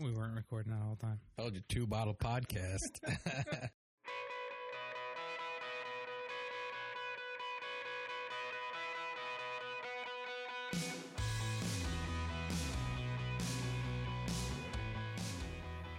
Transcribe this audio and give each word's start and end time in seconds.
We 0.00 0.12
weren't 0.12 0.34
recording 0.34 0.72
that 0.72 0.80
all 0.82 0.96
the 0.98 1.06
time. 1.06 1.20
Told 1.36 1.54
you 1.54 1.60
two 1.68 1.86
bottle 1.86 2.14
podcast. 2.14 3.00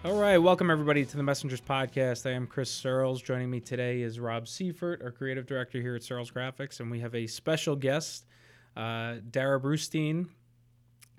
All 0.04 0.20
right, 0.20 0.39
welcome 0.39 0.71
everybody 0.71 1.05
to 1.05 1.15
the 1.15 1.21
Messengers 1.21 1.61
Podcast. 1.61 2.27
I 2.27 2.33
am 2.33 2.47
Chris 2.47 2.71
Searles. 2.71 3.21
Joining 3.21 3.52
me 3.52 3.59
today 3.59 4.02
is 4.02 4.20
Rob 4.20 4.47
Seifert, 4.47 5.04
our 5.04 5.11
creative 5.11 5.45
director 5.45 5.79
here 5.79 5.95
at 5.95 6.02
Searles 6.02 6.31
Graphics, 6.31 6.79
and 6.79 6.89
we 6.89 7.02
have 7.02 7.13
a 7.13 7.27
special 7.27 7.75
guest. 7.75 8.25
Uh, 8.75 9.18
Darrah 9.29 9.61
Brustein 9.61 10.29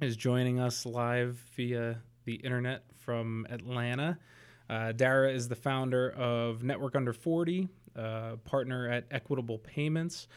is 0.00 0.16
joining 0.16 0.58
us 0.58 0.84
live 0.84 1.40
via 1.54 2.02
the 2.24 2.34
internet 2.34 2.84
from 2.98 3.46
Atlanta. 3.50 4.18
Uh, 4.68 4.92
Darrah 4.92 5.34
is 5.34 5.48
the 5.48 5.56
founder 5.56 6.10
of 6.10 6.62
Network 6.62 6.96
Under 6.96 7.12
40, 7.12 7.68
uh, 7.96 8.36
partner 8.44 8.88
at 8.88 9.04
Equitable 9.10 9.58
Payments. 9.58 10.28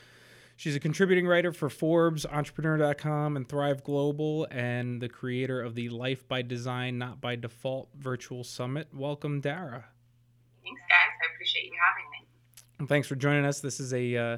She's 0.57 0.75
a 0.75 0.79
contributing 0.79 1.27
writer 1.27 1.51
for 1.51 1.69
Forbes, 1.69 2.25
Entrepreneur.com, 2.25 3.35
and 3.35 3.47
Thrive 3.47 3.83
Global, 3.83 4.47
and 4.49 5.01
the 5.01 5.09
creator 5.09 5.61
of 5.61 5.75
the 5.75 5.89
Life 5.89 6.27
by 6.27 6.41
Design, 6.41 6.97
Not 6.97 7.19
by 7.19 7.35
Default 7.35 7.89
virtual 7.97 8.43
summit. 8.43 8.87
Welcome, 8.93 9.41
Darrah. 9.41 9.83
Thanks, 10.63 10.81
guys. 10.89 11.11
I 11.21 11.33
appreciate 11.33 11.65
you 11.65 11.73
having 11.87 12.09
me. 12.11 12.27
And 12.79 12.87
thanks 12.87 13.07
for 13.07 13.15
joining 13.15 13.45
us. 13.45 13.59
This 13.59 13.81
is 13.81 13.93
a 13.93 14.15
uh, 14.15 14.37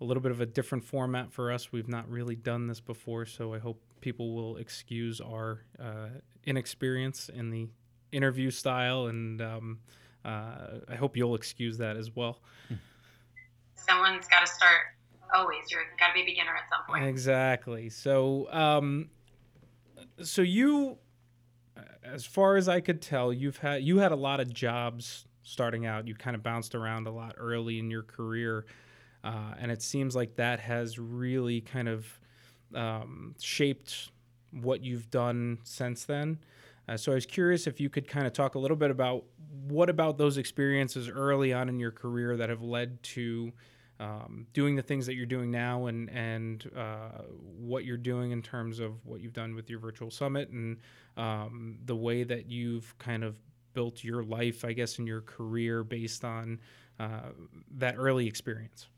a 0.00 0.04
little 0.04 0.22
bit 0.22 0.30
of 0.30 0.40
a 0.40 0.46
different 0.46 0.84
format 0.84 1.32
for 1.32 1.50
us. 1.50 1.72
We've 1.72 1.88
not 1.88 2.08
really 2.08 2.36
done 2.36 2.68
this 2.68 2.80
before, 2.80 3.26
so 3.26 3.52
I 3.52 3.58
hope 3.58 3.80
people 4.00 4.34
will 4.34 4.56
excuse 4.56 5.20
our 5.20 5.64
uh, 5.80 6.08
inexperience 6.44 7.28
in 7.28 7.50
the 7.50 7.68
interview 8.12 8.50
style, 8.50 9.06
and 9.06 9.40
um, 9.42 9.78
uh, 10.24 10.80
I 10.88 10.94
hope 10.96 11.16
you'll 11.16 11.34
excuse 11.34 11.78
that 11.78 11.96
as 11.96 12.14
well. 12.14 12.40
Someone's 13.74 14.26
got 14.28 14.40
to 14.40 14.46
start 14.46 14.80
always. 15.34 15.70
You're 15.70 15.82
got 15.98 16.08
to 16.08 16.14
be 16.14 16.22
a 16.22 16.24
beginner 16.24 16.54
at 16.56 16.68
some 16.70 16.86
point. 16.86 17.06
Exactly. 17.06 17.88
So, 17.88 18.50
um, 18.52 19.10
so 20.22 20.42
you, 20.42 20.98
as 22.04 22.24
far 22.24 22.56
as 22.56 22.68
I 22.68 22.80
could 22.80 23.00
tell, 23.00 23.32
you've 23.32 23.58
had 23.58 23.82
you 23.82 23.98
had 23.98 24.12
a 24.12 24.16
lot 24.16 24.40
of 24.40 24.52
jobs 24.52 25.26
starting 25.42 25.86
out. 25.86 26.06
You 26.06 26.14
kind 26.14 26.36
of 26.36 26.42
bounced 26.42 26.74
around 26.74 27.06
a 27.06 27.10
lot 27.10 27.34
early 27.38 27.78
in 27.78 27.90
your 27.90 28.02
career, 28.02 28.66
uh, 29.24 29.54
and 29.58 29.70
it 29.70 29.82
seems 29.82 30.14
like 30.14 30.36
that 30.36 30.60
has 30.60 30.98
really 30.98 31.60
kind 31.60 31.88
of 31.88 32.06
um, 32.74 33.34
shaped 33.40 34.10
what 34.50 34.82
you've 34.82 35.10
done 35.10 35.58
since 35.64 36.04
then. 36.04 36.38
Uh, 36.88 36.96
so 36.96 37.12
I 37.12 37.16
was 37.16 37.26
curious 37.26 37.66
if 37.66 37.80
you 37.80 37.90
could 37.90 38.08
kind 38.08 38.26
of 38.26 38.32
talk 38.32 38.54
a 38.54 38.58
little 38.58 38.76
bit 38.76 38.90
about 38.90 39.24
what 39.66 39.90
about 39.90 40.16
those 40.16 40.38
experiences 40.38 41.08
early 41.08 41.52
on 41.52 41.68
in 41.68 41.78
your 41.78 41.90
career 41.90 42.36
that 42.36 42.48
have 42.48 42.62
led 42.62 43.02
to 43.02 43.52
um, 44.00 44.46
doing 44.52 44.76
the 44.76 44.82
things 44.82 45.06
that 45.06 45.14
you're 45.14 45.26
doing 45.26 45.50
now 45.50 45.86
and 45.86 46.08
and 46.10 46.70
uh, 46.76 47.22
what 47.58 47.84
you're 47.84 47.96
doing 47.96 48.30
in 48.30 48.40
terms 48.40 48.78
of 48.78 49.04
what 49.04 49.20
you've 49.20 49.32
done 49.32 49.54
with 49.54 49.68
your 49.68 49.80
virtual 49.80 50.10
summit 50.10 50.50
and 50.50 50.78
um, 51.16 51.78
the 51.84 51.96
way 51.96 52.22
that 52.22 52.48
you've 52.48 52.96
kind 52.98 53.24
of 53.24 53.36
built 53.74 54.02
your 54.02 54.22
life, 54.22 54.64
I 54.64 54.72
guess, 54.72 54.98
in 54.98 55.06
your 55.06 55.20
career 55.20 55.84
based 55.84 56.24
on 56.24 56.60
uh, 56.98 57.30
that 57.76 57.96
early 57.98 58.26
experience. 58.26 58.88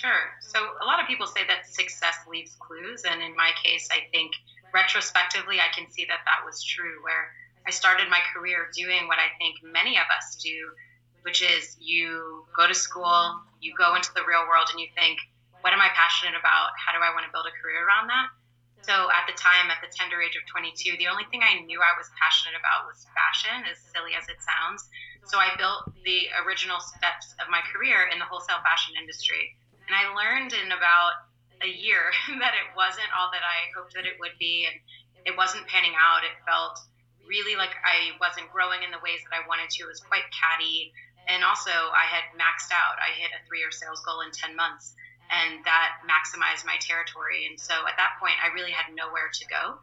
Sure. 0.00 0.32
So 0.40 0.56
a 0.80 0.88
lot 0.88 0.96
of 0.96 1.04
people 1.04 1.28
say 1.28 1.44
that 1.44 1.68
success 1.68 2.16
leaves 2.24 2.56
clues, 2.56 3.04
and 3.04 3.20
in 3.20 3.36
my 3.36 3.52
case, 3.60 3.84
I 3.92 4.08
think 4.08 4.32
retrospectively, 4.72 5.60
I 5.60 5.68
can 5.76 5.92
see 5.92 6.08
that 6.08 6.24
that 6.24 6.40
was 6.40 6.64
true. 6.64 7.04
Where 7.04 7.28
I 7.68 7.70
started 7.70 8.08
my 8.08 8.24
career 8.32 8.72
doing 8.72 9.12
what 9.12 9.20
I 9.20 9.28
think 9.36 9.60
many 9.60 10.00
of 10.00 10.08
us 10.08 10.40
do, 10.40 10.72
which 11.20 11.44
is 11.44 11.76
you 11.76 12.48
go 12.56 12.64
to 12.64 12.72
school, 12.72 13.44
you 13.60 13.76
go 13.76 13.92
into 13.92 14.08
the 14.16 14.24
real 14.24 14.48
world, 14.48 14.72
and 14.72 14.80
you 14.80 14.88
think, 14.96 15.20
what 15.60 15.76
am 15.76 15.84
I 15.84 15.92
passionate 15.92 16.32
about? 16.32 16.72
How 16.80 16.96
do 16.96 17.04
I 17.04 17.12
want 17.12 17.28
to 17.28 17.34
build 17.36 17.44
a 17.44 17.52
career 17.60 17.84
around 17.84 18.08
that? 18.08 18.32
So 18.80 19.12
at 19.12 19.28
the 19.28 19.36
time, 19.36 19.68
at 19.68 19.84
the 19.84 19.92
tender 19.92 20.24
age 20.24 20.32
of 20.32 20.48
22, 20.48 20.96
the 20.96 21.12
only 21.12 21.28
thing 21.28 21.44
I 21.44 21.60
knew 21.68 21.84
I 21.84 21.92
was 22.00 22.08
passionate 22.16 22.56
about 22.56 22.88
was 22.88 23.04
fashion, 23.12 23.68
as 23.68 23.76
silly 23.92 24.16
as 24.16 24.24
it 24.32 24.40
sounds. 24.40 24.80
So 25.28 25.36
I 25.36 25.52
built 25.60 25.92
the 26.08 26.32
original 26.48 26.80
steps 26.80 27.36
of 27.36 27.52
my 27.52 27.60
career 27.68 28.08
in 28.08 28.16
the 28.16 28.24
wholesale 28.24 28.64
fashion 28.64 28.96
industry. 28.96 29.59
And 29.90 29.98
I 29.98 30.14
learned 30.14 30.54
in 30.54 30.70
about 30.70 31.26
a 31.66 31.66
year 31.66 32.14
that 32.38 32.54
it 32.54 32.70
wasn't 32.78 33.10
all 33.10 33.34
that 33.34 33.42
I 33.42 33.74
hoped 33.74 33.98
that 33.98 34.06
it 34.06 34.22
would 34.22 34.38
be. 34.38 34.70
And 34.70 34.78
it 35.26 35.34
wasn't 35.34 35.66
panning 35.66 35.98
out. 35.98 36.22
It 36.22 36.38
felt 36.46 36.78
really 37.26 37.58
like 37.58 37.74
I 37.82 38.14
wasn't 38.22 38.54
growing 38.54 38.86
in 38.86 38.94
the 38.94 39.02
ways 39.02 39.18
that 39.26 39.34
I 39.34 39.42
wanted 39.50 39.66
to. 39.74 39.90
It 39.90 39.90
was 39.90 39.98
quite 39.98 40.30
catty. 40.30 40.94
And 41.26 41.42
also, 41.42 41.74
I 41.74 42.06
had 42.06 42.30
maxed 42.38 42.70
out. 42.70 43.02
I 43.02 43.10
hit 43.18 43.34
a 43.34 43.42
three 43.50 43.58
year 43.58 43.74
sales 43.74 43.98
goal 44.06 44.22
in 44.22 44.30
10 44.30 44.54
months 44.54 44.94
and 45.30 45.62
that 45.64 46.02
maximized 46.06 46.66
my 46.66 46.78
territory. 46.82 47.46
And 47.46 47.58
so 47.58 47.74
at 47.86 47.98
that 47.98 48.18
point, 48.18 48.34
I 48.42 48.50
really 48.54 48.74
had 48.74 48.94
nowhere 48.94 49.30
to 49.30 49.44
go. 49.46 49.78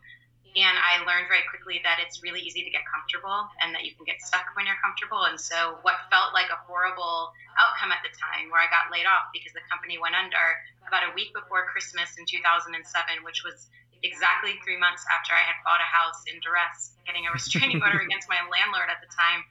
And 0.58 0.74
I 0.74 1.06
learned 1.06 1.30
very 1.30 1.46
quickly 1.54 1.86
that 1.86 2.02
it's 2.02 2.26
really 2.26 2.42
easy 2.42 2.66
to 2.66 2.72
get 2.74 2.82
comfortable 2.90 3.46
and 3.62 3.78
that 3.78 3.86
you 3.86 3.94
can 3.94 4.10
get 4.10 4.18
stuck 4.26 4.50
when 4.58 4.66
you're 4.66 4.82
comfortable. 4.82 5.30
And 5.30 5.38
so, 5.38 5.78
what 5.86 6.02
felt 6.10 6.34
like 6.34 6.50
a 6.50 6.58
horrible 6.66 7.30
outcome 7.62 7.94
at 7.94 8.02
the 8.02 8.10
time, 8.18 8.50
where 8.50 8.58
I 8.58 8.66
got 8.74 8.90
laid 8.90 9.06
off 9.06 9.30
because 9.30 9.54
the 9.54 9.62
company 9.70 10.02
went 10.02 10.18
under 10.18 10.42
about 10.90 11.06
a 11.06 11.14
week 11.14 11.30
before 11.38 11.70
Christmas 11.70 12.10
in 12.18 12.26
2007, 12.26 12.74
which 13.22 13.46
was 13.46 13.70
exactly 14.02 14.58
three 14.66 14.78
months 14.78 15.06
after 15.14 15.34
I 15.34 15.46
had 15.46 15.58
bought 15.62 15.82
a 15.82 15.90
house 15.90 16.26
in 16.26 16.42
duress, 16.42 16.98
getting 17.06 17.30
a 17.30 17.32
restraining 17.34 17.82
order 17.82 18.02
against 18.08 18.26
my 18.26 18.42
landlord 18.50 18.90
at 18.90 19.02
the 19.02 19.10
time, 19.14 19.46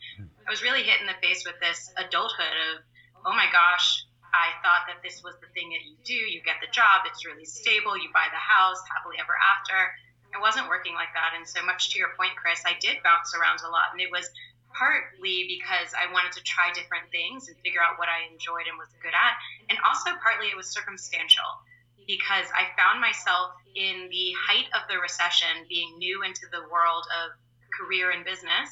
I 0.47 0.51
was 0.51 0.63
really 0.63 0.87
hit 0.87 1.03
in 1.03 1.11
the 1.11 1.19
face 1.19 1.43
with 1.43 1.59
this 1.59 1.91
adulthood 1.99 2.55
of, 2.71 2.87
oh 3.27 3.35
my 3.35 3.51
gosh, 3.51 4.07
I 4.31 4.55
thought 4.63 4.87
that 4.87 5.03
this 5.03 5.19
was 5.27 5.35
the 5.43 5.51
thing 5.59 5.75
that 5.75 5.83
you 5.83 5.99
do. 6.07 6.15
You 6.15 6.39
get 6.47 6.63
the 6.63 6.71
job, 6.71 7.03
it's 7.03 7.27
really 7.27 7.45
stable, 7.47 7.99
you 7.99 8.15
buy 8.15 8.31
the 8.31 8.39
house, 8.39 8.79
happily 8.87 9.19
ever 9.19 9.35
after. 9.35 9.91
It 10.37 10.41
wasn't 10.45 10.69
working 10.69 10.93
like 10.93 11.17
that. 11.17 11.33
And 11.33 11.49
so, 11.49 11.65
much 11.65 11.91
to 11.91 11.99
your 11.99 12.13
point, 12.21 12.37
Chris, 12.37 12.61
I 12.69 12.77
did 12.79 13.01
bounce 13.01 13.33
around 13.33 13.65
a 13.65 13.73
lot. 13.73 13.97
And 13.97 14.01
it 14.01 14.13
was 14.13 14.29
partly 14.77 15.49
because 15.49 15.97
I 15.97 16.13
wanted 16.13 16.37
to 16.37 16.43
try 16.45 16.69
different 16.77 17.09
things 17.09 17.49
and 17.49 17.57
figure 17.65 17.81
out 17.81 17.97
what 17.97 18.13
I 18.13 18.29
enjoyed 18.29 18.69
and 18.69 18.77
was 18.77 18.93
good 19.01 19.17
at. 19.17 19.35
And 19.73 19.81
also, 19.81 20.13
partly, 20.21 20.53
it 20.53 20.57
was 20.57 20.69
circumstantial 20.69 21.49
because 22.07 22.47
I 22.55 22.71
found 22.79 23.01
myself 23.01 23.57
in 23.75 24.09
the 24.13 24.33
height 24.37 24.71
of 24.77 24.87
the 24.89 25.01
recession 25.01 25.67
being 25.69 25.99
new 25.99 26.23
into 26.23 26.47
the 26.53 26.63
world 26.71 27.05
of 27.25 27.35
career 27.75 28.13
and 28.13 28.25
business. 28.25 28.69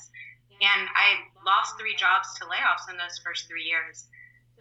And 0.60 0.86
I 0.94 1.32
lost 1.44 1.80
three 1.80 1.96
jobs 1.96 2.30
to 2.38 2.46
layoffs 2.46 2.86
in 2.88 2.96
those 2.96 3.18
first 3.24 3.48
three 3.48 3.64
years. 3.64 4.06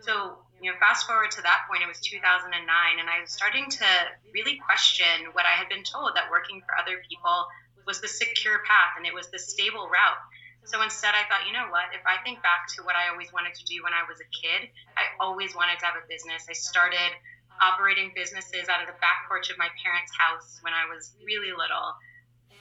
So, 0.02 0.43
you 0.62 0.72
know, 0.72 0.78
fast 0.80 1.08
forward 1.08 1.32
to 1.36 1.42
that 1.44 1.66
point, 1.68 1.84
it 1.84 1.90
was 1.90 2.00
2009, 2.00 2.54
and 2.54 3.08
I 3.10 3.20
was 3.22 3.32
starting 3.32 3.68
to 3.68 3.90
really 4.34 4.60
question 4.64 5.34
what 5.34 5.46
I 5.46 5.58
had 5.60 5.68
been 5.68 5.84
told 5.84 6.16
that 6.16 6.32
working 6.32 6.62
for 6.64 6.78
other 6.78 7.02
people 7.10 7.48
was 7.86 8.00
the 8.00 8.08
secure 8.08 8.64
path 8.64 8.96
and 8.96 9.04
it 9.06 9.14
was 9.14 9.28
the 9.28 9.40
stable 9.40 9.92
route. 9.92 10.24
So 10.64 10.80
instead, 10.80 11.12
I 11.12 11.28
thought, 11.28 11.44
you 11.44 11.52
know 11.52 11.68
what? 11.68 11.92
If 11.92 12.08
I 12.08 12.24
think 12.24 12.40
back 12.40 12.72
to 12.80 12.88
what 12.88 12.96
I 12.96 13.12
always 13.12 13.36
wanted 13.36 13.60
to 13.60 13.64
do 13.68 13.84
when 13.84 13.92
I 13.92 14.08
was 14.08 14.24
a 14.24 14.30
kid, 14.32 14.72
I 14.96 15.12
always 15.20 15.52
wanted 15.52 15.84
to 15.84 15.86
have 15.92 16.00
a 16.00 16.08
business. 16.08 16.48
I 16.48 16.56
started 16.56 17.12
operating 17.60 18.16
businesses 18.16 18.72
out 18.72 18.80
of 18.80 18.88
the 18.88 18.96
back 19.04 19.28
porch 19.28 19.52
of 19.52 19.60
my 19.60 19.68
parents' 19.84 20.16
house 20.16 20.64
when 20.64 20.72
I 20.72 20.88
was 20.88 21.12
really 21.28 21.52
little. 21.52 22.00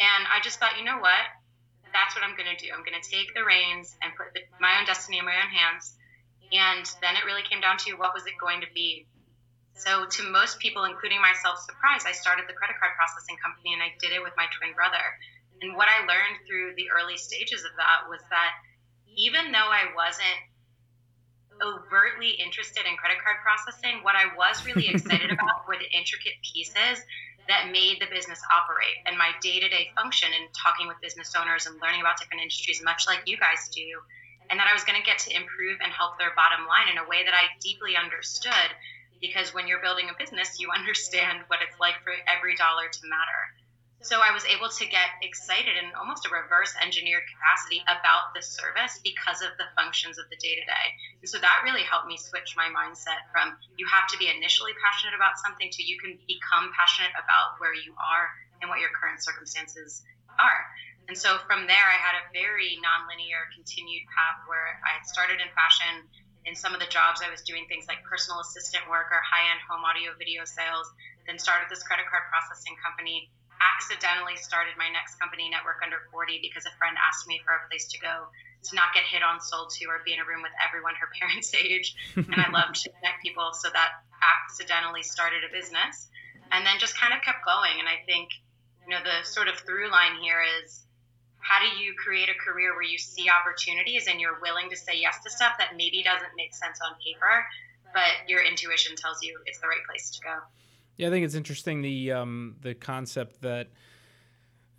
And 0.02 0.22
I 0.26 0.42
just 0.42 0.58
thought, 0.58 0.74
you 0.74 0.84
know 0.84 0.98
what? 0.98 1.22
That's 1.94 2.18
what 2.18 2.26
I'm 2.26 2.34
going 2.34 2.50
to 2.50 2.58
do. 2.58 2.74
I'm 2.74 2.82
going 2.82 2.98
to 2.98 3.06
take 3.06 3.30
the 3.38 3.46
reins 3.46 3.94
and 4.02 4.10
put 4.18 4.34
the, 4.34 4.42
my 4.58 4.82
own 4.82 4.84
destiny 4.90 5.22
in 5.22 5.24
my 5.24 5.38
own 5.38 5.54
hands 5.54 5.94
and 6.52 6.84
then 7.00 7.16
it 7.16 7.24
really 7.24 7.42
came 7.42 7.60
down 7.60 7.80
to 7.88 7.96
what 7.96 8.12
was 8.12 8.28
it 8.28 8.36
going 8.36 8.60
to 8.60 8.70
be. 8.76 9.08
So, 9.74 10.04
to 10.04 10.22
most 10.28 10.60
people, 10.60 10.84
including 10.84 11.20
myself, 11.20 11.58
surprise, 11.64 12.04
I 12.04 12.12
started 12.12 12.44
the 12.46 12.52
credit 12.52 12.76
card 12.76 12.92
processing 12.92 13.40
company 13.40 13.72
and 13.72 13.82
I 13.82 13.96
did 13.98 14.12
it 14.12 14.20
with 14.20 14.36
my 14.36 14.46
twin 14.60 14.76
brother. 14.76 15.00
And 15.64 15.74
what 15.74 15.88
I 15.88 16.04
learned 16.04 16.44
through 16.44 16.76
the 16.76 16.92
early 16.92 17.16
stages 17.16 17.64
of 17.64 17.72
that 17.80 18.04
was 18.10 18.20
that 18.28 18.52
even 19.16 19.50
though 19.50 19.70
I 19.72 19.96
wasn't 19.96 20.40
overtly 21.62 22.36
interested 22.36 22.84
in 22.84 23.00
credit 23.00 23.22
card 23.24 23.40
processing, 23.40 24.04
what 24.04 24.14
I 24.14 24.34
was 24.36 24.60
really 24.68 24.88
excited 24.92 25.32
about 25.32 25.64
were 25.64 25.80
the 25.80 25.88
intricate 25.88 26.36
pieces 26.44 27.00
that 27.48 27.72
made 27.72 27.98
the 27.98 28.06
business 28.12 28.38
operate 28.54 29.02
and 29.06 29.18
my 29.18 29.34
day 29.42 29.58
to 29.58 29.68
day 29.68 29.90
function 29.96 30.30
and 30.30 30.46
talking 30.54 30.86
with 30.86 31.00
business 31.02 31.34
owners 31.34 31.66
and 31.66 31.80
learning 31.80 32.00
about 32.00 32.20
different 32.20 32.42
industries, 32.42 32.82
much 32.84 33.06
like 33.08 33.24
you 33.26 33.36
guys 33.40 33.72
do 33.74 33.82
and 34.52 34.60
that 34.60 34.68
I 34.68 34.76
was 34.76 34.84
going 34.84 35.00
to 35.00 35.08
get 35.08 35.24
to 35.24 35.32
improve 35.32 35.80
and 35.80 35.88
help 35.88 36.20
their 36.20 36.36
bottom 36.36 36.68
line 36.68 36.92
in 36.92 37.00
a 37.00 37.08
way 37.08 37.24
that 37.24 37.32
I 37.32 37.56
deeply 37.64 37.96
understood. 37.96 38.68
Because 39.16 39.56
when 39.56 39.64
you're 39.64 39.80
building 39.80 40.12
a 40.12 40.20
business, 40.20 40.60
you 40.60 40.68
understand 40.76 41.48
what 41.48 41.64
it's 41.64 41.80
like 41.80 41.96
for 42.04 42.12
every 42.28 42.52
dollar 42.60 42.84
to 42.84 43.02
matter. 43.08 43.42
So 44.04 44.20
I 44.20 44.34
was 44.34 44.44
able 44.44 44.68
to 44.68 44.84
get 44.84 45.24
excited 45.24 45.72
in 45.78 45.94
almost 45.96 46.28
a 46.28 46.34
reverse 46.34 46.74
engineered 46.84 47.24
capacity 47.32 47.80
about 47.88 48.36
the 48.36 48.44
service 48.44 49.00
because 49.00 49.40
of 49.40 49.56
the 49.56 49.72
functions 49.72 50.20
of 50.20 50.28
the 50.28 50.36
day 50.36 50.58
to 50.58 50.64
day. 50.68 50.86
And 51.22 51.30
so 51.30 51.40
that 51.40 51.64
really 51.64 51.86
helped 51.86 52.10
me 52.10 52.20
switch 52.20 52.52
my 52.52 52.68
mindset 52.68 53.24
from 53.32 53.56
you 53.80 53.88
have 53.88 54.10
to 54.12 54.20
be 54.20 54.28
initially 54.28 54.76
passionate 54.84 55.16
about 55.16 55.40
something 55.40 55.70
to 55.70 55.80
you 55.86 55.96
can 56.02 56.18
become 56.28 56.74
passionate 56.76 57.14
about 57.16 57.56
where 57.62 57.72
you 57.72 57.94
are 57.94 58.26
and 58.60 58.68
what 58.68 58.82
your 58.82 58.90
current 58.90 59.22
circumstances 59.22 60.02
are. 60.36 60.60
And 61.08 61.18
so 61.18 61.38
from 61.50 61.66
there, 61.66 61.88
I 61.88 61.98
had 61.98 62.14
a 62.18 62.24
very 62.32 62.78
nonlinear 62.78 63.50
continued 63.52 64.06
path 64.12 64.46
where 64.46 64.78
I 64.86 64.96
had 64.96 65.04
started 65.04 65.42
in 65.42 65.50
fashion. 65.52 66.08
In 66.46 66.54
some 66.54 66.74
of 66.74 66.80
the 66.82 66.90
jobs, 66.90 67.22
I 67.22 67.30
was 67.30 67.42
doing 67.42 67.66
things 67.66 67.86
like 67.86 68.02
personal 68.06 68.42
assistant 68.42 68.86
work 68.90 69.10
or 69.10 69.20
high 69.22 69.50
end 69.50 69.62
home 69.66 69.82
audio 69.86 70.14
video 70.18 70.42
sales, 70.46 70.90
then 71.26 71.38
started 71.38 71.70
this 71.70 71.82
credit 71.86 72.06
card 72.10 72.26
processing 72.30 72.74
company. 72.82 73.30
Accidentally 73.62 74.34
started 74.34 74.74
my 74.74 74.90
next 74.90 75.22
company, 75.22 75.46
Network 75.46 75.78
Under 75.86 76.02
40, 76.10 76.42
because 76.42 76.66
a 76.66 76.74
friend 76.82 76.98
asked 76.98 77.30
me 77.30 77.38
for 77.46 77.54
a 77.54 77.62
place 77.70 77.86
to 77.94 77.98
go 78.02 78.26
to 78.26 78.70
not 78.74 78.90
get 78.90 79.06
hit 79.06 79.22
on, 79.22 79.38
sold 79.38 79.70
to, 79.78 79.86
or 79.86 80.02
be 80.02 80.14
in 80.14 80.18
a 80.18 80.26
room 80.26 80.42
with 80.42 80.54
everyone 80.58 80.98
her 80.98 81.10
parents' 81.18 81.54
age. 81.54 81.94
and 82.18 82.34
I 82.34 82.50
loved 82.50 82.82
to 82.82 82.90
connect 82.90 83.22
people, 83.22 83.54
so 83.54 83.70
that 83.70 84.02
accidentally 84.22 85.02
started 85.02 85.46
a 85.46 85.50
business 85.50 86.10
and 86.50 86.66
then 86.66 86.78
just 86.78 86.98
kind 86.98 87.12
of 87.12 87.22
kept 87.22 87.44
going. 87.44 87.80
And 87.80 87.88
I 87.88 88.04
think, 88.06 88.30
you 88.84 88.90
know, 88.90 89.00
the 89.02 89.26
sort 89.26 89.48
of 89.48 89.56
through 89.62 89.90
line 89.90 90.20
here 90.22 90.42
is 90.62 90.84
how 91.42 91.58
do 91.60 91.82
you 91.82 91.92
create 91.94 92.28
a 92.28 92.34
career 92.34 92.72
where 92.72 92.84
you 92.84 92.98
see 92.98 93.26
opportunities 93.28 94.06
and 94.08 94.20
you're 94.20 94.38
willing 94.40 94.70
to 94.70 94.76
say 94.76 94.92
yes 94.94 95.22
to 95.24 95.30
stuff 95.30 95.54
that 95.58 95.76
maybe 95.76 96.02
doesn't 96.02 96.30
make 96.36 96.54
sense 96.54 96.78
on 96.86 96.94
paper, 97.04 97.44
but 97.92 98.28
your 98.28 98.42
intuition 98.42 98.94
tells 98.96 99.22
you 99.22 99.38
it's 99.44 99.60
the 99.60 99.66
right 99.66 99.84
place 99.88 100.10
to 100.10 100.20
go. 100.20 100.36
Yeah, 100.96 101.08
I 101.08 101.10
think 101.10 101.24
it's 101.24 101.34
interesting 101.34 101.82
the 101.82 102.12
um, 102.12 102.56
the 102.60 102.74
concept 102.74 103.42
that 103.42 103.68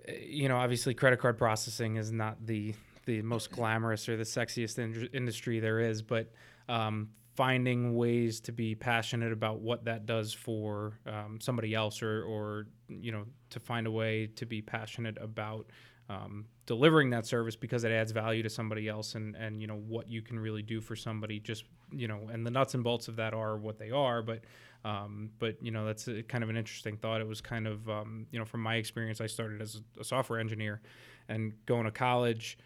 you 0.08 0.48
know 0.48 0.58
obviously 0.58 0.94
credit 0.94 1.20
card 1.20 1.38
processing 1.38 1.98
is 1.98 2.12
not 2.12 2.46
the 2.46 2.74
the 3.06 3.22
most 3.22 3.52
glamorous 3.52 4.08
or 4.08 4.16
the 4.16 4.24
sexiest 4.24 4.80
in- 4.80 5.10
industry 5.14 5.60
there 5.60 5.80
is, 5.80 6.02
but 6.02 6.32
um, 6.70 7.10
finding 7.36 7.96
ways 7.96 8.40
to 8.40 8.54
be 8.54 8.76
passionate 8.76 9.34
about 9.34 9.60
what 9.60 9.84
that 9.86 10.06
does 10.06 10.34
for 10.34 11.00
um, 11.06 11.40
somebody 11.42 11.74
else, 11.74 12.02
or 12.02 12.24
or 12.24 12.68
you 12.88 13.12
know 13.12 13.26
to 13.50 13.60
find 13.60 13.88
a 13.88 13.92
way 13.92 14.28
to 14.28 14.46
be 14.46 14.62
passionate 14.62 15.18
about 15.20 15.66
um, 16.10 16.46
delivering 16.66 17.10
that 17.10 17.26
service 17.26 17.56
because 17.56 17.84
it 17.84 17.92
adds 17.92 18.12
value 18.12 18.42
to 18.42 18.50
somebody 18.50 18.88
else 18.88 19.16
and 19.16 19.36
and 19.36 19.62
you 19.62 19.68
know 19.68 19.76
what 19.88 20.08
you 20.10 20.22
can 20.22 20.40
really 20.40 20.62
do 20.62 20.80
for 20.80 20.96
somebody 20.96 21.40
just 21.40 21.66
you 21.92 22.08
know 22.08 22.30
and 22.32 22.46
the 22.46 22.52
nuts 22.52 22.74
and 22.74 22.84
bolts 22.84 23.08
of 23.08 23.18
that 23.18 23.34
are 23.34 23.58
what 23.58 23.78
they 23.78 23.92
are 23.92 24.22
but 24.22 24.42
um, 24.86 25.30
but 25.40 25.62
you 25.62 25.72
know 25.72 25.86
that's 25.86 26.08
a, 26.10 26.24
kind 26.24 26.44
of 26.44 26.50
an 26.50 26.58
interesting 26.58 26.98
thought. 26.98 27.22
It 27.22 27.28
was 27.28 27.40
kind 27.40 27.68
of 27.68 27.90
um, 27.90 28.28
you 28.32 28.40
know 28.40 28.46
from 28.46 28.62
my 28.62 28.76
experience 28.76 29.22
i 29.22 29.28
started 29.28 29.62
as 29.62 29.82
a 30.00 30.04
software 30.04 30.40
engineer 30.40 30.82
and 31.30 31.54
going 31.66 31.86
to 31.86 31.92
college 31.92 32.58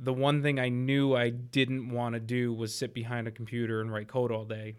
the 0.00 0.12
one 0.12 0.42
thing 0.42 0.58
i 0.58 0.68
knew 0.68 1.14
i 1.14 1.28
didn't 1.28 1.90
want 1.90 2.14
to 2.14 2.20
do 2.20 2.52
was 2.52 2.74
sit 2.74 2.94
behind 2.94 3.28
a 3.28 3.30
computer 3.30 3.80
and 3.80 3.92
write 3.92 4.08
code 4.08 4.32
all 4.32 4.44
day. 4.44 4.74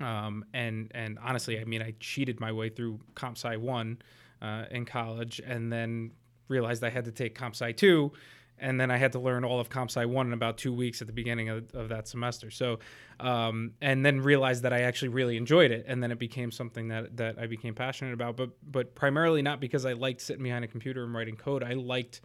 Um, 0.00 0.44
and 0.54 0.90
and 0.94 1.18
honestly 1.22 1.60
i 1.60 1.64
mean 1.64 1.82
i 1.82 1.92
cheated 2.00 2.40
my 2.40 2.50
way 2.50 2.70
through 2.70 3.00
comp 3.14 3.36
sci 3.36 3.54
1 3.56 3.98
uh, 4.40 4.64
in 4.70 4.86
college 4.86 5.42
and 5.44 5.70
then 5.70 6.12
realized 6.50 6.84
I 6.84 6.90
had 6.90 7.06
to 7.06 7.12
take 7.12 7.34
Comp 7.34 7.54
Sci 7.54 7.72
2 7.72 8.12
and 8.60 8.78
then 8.78 8.90
I 8.90 8.98
had 8.98 9.12
to 9.12 9.18
learn 9.18 9.44
all 9.44 9.58
of 9.58 9.70
Comp 9.70 9.90
Sci 9.90 10.04
1 10.04 10.26
in 10.26 10.32
about 10.32 10.58
two 10.58 10.72
weeks 10.72 11.00
at 11.00 11.06
the 11.06 11.12
beginning 11.12 11.48
of, 11.48 11.74
of 11.74 11.88
that 11.88 12.06
semester. 12.06 12.50
So, 12.50 12.78
um, 13.18 13.72
and 13.80 14.04
then 14.04 14.20
realized 14.20 14.62
that 14.64 14.72
I 14.72 14.82
actually 14.82 15.08
really 15.08 15.36
enjoyed 15.36 15.70
it. 15.70 15.86
And 15.88 16.02
then 16.02 16.10
it 16.12 16.18
became 16.18 16.50
something 16.50 16.88
that, 16.88 17.16
that 17.16 17.38
I 17.38 17.46
became 17.46 17.74
passionate 17.74 18.12
about, 18.12 18.36
but, 18.36 18.50
but 18.70 18.94
primarily 18.94 19.40
not 19.40 19.60
because 19.60 19.86
I 19.86 19.94
liked 19.94 20.20
sitting 20.20 20.42
behind 20.42 20.64
a 20.64 20.68
computer 20.68 21.04
and 21.04 21.14
writing 21.14 21.36
code. 21.36 21.64
I 21.64 21.72
liked 21.72 22.20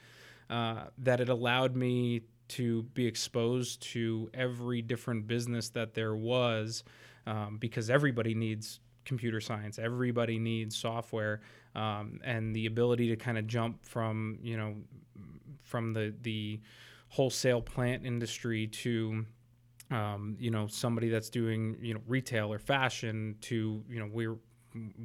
uh, 0.49 0.85
that 0.99 1.21
it 1.21 1.29
allowed 1.29 1.75
me 1.75 2.23
to 2.47 2.83
be 2.83 3.07
exposed 3.07 3.81
to 3.81 4.29
every 4.33 4.81
different 4.81 5.27
business 5.27 5.69
that 5.69 5.93
there 5.93 6.15
was 6.15 6.83
um, 7.25 7.57
because 7.57 7.89
everybody 7.89 8.35
needs 8.35 8.81
computer 9.05 9.39
science, 9.39 9.79
everybody 9.79 10.37
needs 10.37 10.75
software 10.75 11.41
um, 11.75 12.19
and 12.23 12.55
the 12.55 12.65
ability 12.65 13.09
to 13.09 13.15
kind 13.15 13.37
of 13.37 13.47
jump 13.47 13.85
from 13.85 14.39
you 14.41 14.57
know 14.57 14.75
from 15.61 15.93
the 15.93 16.13
the 16.21 16.59
wholesale 17.09 17.61
plant 17.61 18.05
industry 18.05 18.67
to 18.67 19.25
um, 19.91 20.35
you 20.39 20.51
know 20.51 20.67
somebody 20.67 21.09
that's 21.09 21.29
doing 21.29 21.77
you 21.81 21.93
know 21.93 22.01
retail 22.07 22.51
or 22.51 22.59
fashion 22.59 23.35
to 23.41 23.83
you 23.89 23.99
know 23.99 24.09
we're 24.11 24.37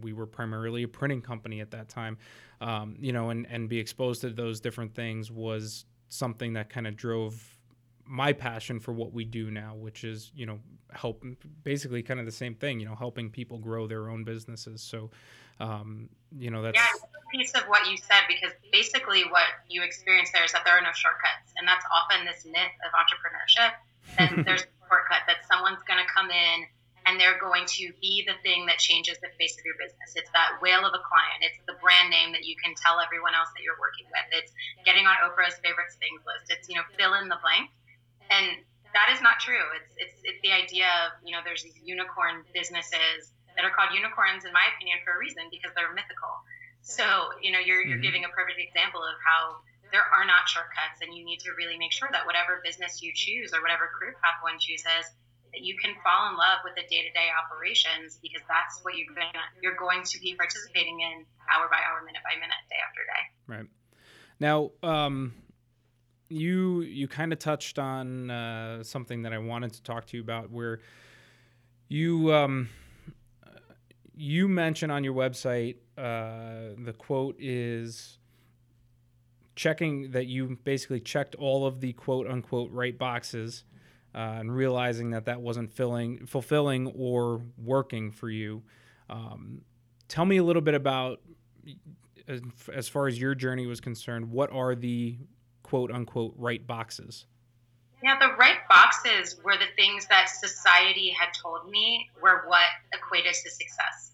we 0.00 0.12
were 0.12 0.26
primarily 0.26 0.82
a 0.82 0.88
printing 0.88 1.22
company 1.22 1.60
at 1.60 1.70
that 1.70 1.88
time 1.88 2.16
um, 2.60 2.96
you 3.00 3.12
know 3.12 3.30
and 3.30 3.46
and 3.50 3.68
be 3.68 3.78
exposed 3.78 4.20
to 4.20 4.30
those 4.30 4.60
different 4.60 4.94
things 4.94 5.30
was 5.30 5.84
something 6.08 6.54
that 6.54 6.68
kind 6.70 6.86
of 6.86 6.96
drove 6.96 7.56
my 8.04 8.32
passion 8.32 8.80
for 8.80 8.92
what 8.92 9.12
we 9.12 9.24
do 9.24 9.50
now 9.50 9.74
which 9.74 10.02
is 10.02 10.32
you 10.34 10.46
know 10.46 10.58
help 10.92 11.24
basically 11.62 12.02
kind 12.02 12.20
of 12.20 12.26
the 12.26 12.32
same 12.32 12.54
thing 12.54 12.80
you 12.80 12.86
know 12.86 12.94
helping 12.94 13.30
people 13.30 13.58
grow 13.58 13.86
their 13.86 14.08
own 14.08 14.24
businesses. 14.24 14.82
So 14.82 15.10
um, 15.60 16.08
you 16.36 16.50
know, 16.50 16.62
that's 16.62 16.76
yeah, 16.76 16.88
piece 17.30 17.54
of 17.54 17.62
what 17.70 17.86
you 17.86 17.96
said 17.96 18.26
because 18.26 18.50
basically 18.72 19.22
what 19.30 19.46
you 19.68 19.82
experience 19.82 20.30
there 20.34 20.44
is 20.44 20.52
that 20.52 20.66
there 20.66 20.74
are 20.74 20.82
no 20.82 20.92
shortcuts, 20.92 21.54
and 21.56 21.68
that's 21.68 21.84
often 21.86 22.26
this 22.26 22.42
myth 22.44 22.74
of 22.82 22.90
entrepreneurship. 22.96 23.72
And 24.18 24.42
there's 24.46 24.66
a 24.66 24.72
shortcut 24.88 25.28
that 25.30 25.46
someone's 25.46 25.82
going 25.86 26.02
to 26.02 26.08
come 26.10 26.32
in 26.32 26.66
and 27.08 27.16
they're 27.16 27.40
going 27.40 27.64
to 27.64 27.92
be 28.00 28.26
the 28.28 28.36
thing 28.44 28.66
that 28.68 28.76
changes 28.76 29.16
the 29.24 29.32
face 29.40 29.56
of 29.56 29.64
your 29.64 29.78
business. 29.80 30.12
It's 30.14 30.28
that 30.36 30.60
whale 30.60 30.84
of 30.84 30.92
a 30.92 31.00
client. 31.00 31.40
It's 31.40 31.56
the 31.64 31.78
brand 31.80 32.12
name 32.12 32.36
that 32.36 32.44
you 32.44 32.58
can 32.60 32.76
tell 32.76 33.00
everyone 33.00 33.32
else 33.32 33.48
that 33.56 33.64
you're 33.64 33.80
working 33.80 34.04
with. 34.12 34.26
It's 34.36 34.52
getting 34.84 35.08
on 35.08 35.16
Oprah's 35.24 35.56
favorites 35.64 35.96
things 35.96 36.20
list. 36.26 36.52
It's 36.52 36.68
you 36.68 36.76
know 36.76 36.84
fill 36.98 37.16
in 37.16 37.30
the 37.30 37.40
blank, 37.40 37.72
and 38.28 38.60
that 38.92 39.08
is 39.14 39.22
not 39.22 39.40
true. 39.40 39.64
It's 39.80 39.92
it's 39.96 40.18
it's 40.26 40.40
the 40.44 40.52
idea 40.52 40.90
of 41.06 41.16
you 41.24 41.32
know 41.32 41.40
there's 41.44 41.64
these 41.64 41.78
unicorn 41.80 42.44
businesses 42.52 43.32
that 43.56 43.64
are 43.64 43.74
called 43.74 43.90
unicorns, 43.94 44.44
in 44.44 44.52
my 44.52 44.64
opinion, 44.74 44.98
for 45.04 45.14
a 45.14 45.18
reason 45.18 45.48
because 45.50 45.72
they're 45.74 45.92
mythical. 45.92 46.30
So, 46.80 47.04
you 47.44 47.52
know, 47.52 47.60
you're, 47.60 47.82
you're 47.84 48.00
mm-hmm. 48.00 48.22
giving 48.22 48.22
a 48.24 48.32
perfect 48.32 48.58
example 48.58 49.04
of 49.04 49.16
how 49.20 49.60
there 49.92 50.06
are 50.06 50.24
not 50.24 50.46
shortcuts, 50.46 51.02
and 51.02 51.12
you 51.12 51.24
need 51.24 51.40
to 51.44 51.50
really 51.58 51.76
make 51.76 51.92
sure 51.92 52.08
that 52.10 52.24
whatever 52.24 52.62
business 52.64 53.02
you 53.02 53.12
choose 53.14 53.52
or 53.52 53.60
whatever 53.60 53.90
career 53.90 54.14
path 54.22 54.38
one 54.40 54.56
chooses, 54.58 55.04
that 55.52 55.62
you 55.66 55.76
can 55.76 55.98
fall 56.02 56.30
in 56.30 56.38
love 56.38 56.62
with 56.62 56.78
the 56.78 56.86
day-to-day 56.86 57.28
operations 57.34 58.18
because 58.22 58.40
that's 58.46 58.78
what 58.86 58.94
you're 58.96 59.12
going 59.12 59.26
to, 59.34 59.44
you're 59.60 59.76
going 59.76 60.02
to 60.04 60.16
be 60.20 60.34
participating 60.38 61.00
in 61.00 61.26
hour 61.50 61.66
by 61.68 61.82
hour, 61.82 62.06
minute 62.06 62.22
by 62.22 62.38
minute, 62.38 62.62
day 62.70 62.78
after 62.78 63.02
day. 63.02 63.22
Right. 63.50 63.68
Now, 64.38 64.70
um, 64.82 65.34
you 66.28 66.82
you 66.82 67.08
kind 67.08 67.32
of 67.32 67.40
touched 67.40 67.78
on 67.78 68.30
uh, 68.30 68.84
something 68.84 69.22
that 69.22 69.32
I 69.32 69.38
wanted 69.38 69.72
to 69.74 69.82
talk 69.82 70.06
to 70.06 70.16
you 70.16 70.22
about, 70.22 70.50
where 70.50 70.80
you 71.88 72.32
um, 72.32 72.68
you 74.20 74.48
mention 74.48 74.90
on 74.90 75.02
your 75.02 75.14
website 75.14 75.76
uh, 75.96 76.74
the 76.84 76.92
quote 76.98 77.34
is 77.38 78.18
checking 79.56 80.10
that 80.10 80.26
you 80.26 80.58
basically 80.62 81.00
checked 81.00 81.34
all 81.36 81.66
of 81.66 81.80
the 81.80 81.94
quote 81.94 82.26
unquote 82.26 82.70
right 82.70 82.98
boxes 82.98 83.64
uh, 84.14 84.36
and 84.38 84.54
realizing 84.54 85.08
that 85.10 85.24
that 85.24 85.40
wasn't 85.40 85.72
filling 85.72 86.26
fulfilling 86.26 86.86
or 86.88 87.40
working 87.56 88.12
for 88.12 88.28
you 88.28 88.62
um, 89.08 89.62
tell 90.06 90.26
me 90.26 90.36
a 90.36 90.44
little 90.44 90.60
bit 90.60 90.74
about 90.74 91.22
as, 92.28 92.42
as 92.74 92.88
far 92.88 93.06
as 93.06 93.18
your 93.18 93.34
journey 93.34 93.64
was 93.64 93.80
concerned 93.80 94.30
what 94.30 94.52
are 94.52 94.74
the 94.74 95.16
quote 95.62 95.90
unquote 95.90 96.34
right 96.36 96.66
boxes 96.66 97.24
yeah, 98.02 98.18
the 98.18 98.34
right 98.36 98.56
boxes 98.66 99.38
were 99.44 99.58
the 99.58 99.66
things 99.76 100.06
that 100.06 100.30
society 100.30 101.10
had 101.10 101.28
told 101.34 101.70
me 101.70 102.08
were 102.22 102.44
what 102.46 102.64
equated 102.94 103.34
to 103.34 103.50
success. 103.50 104.09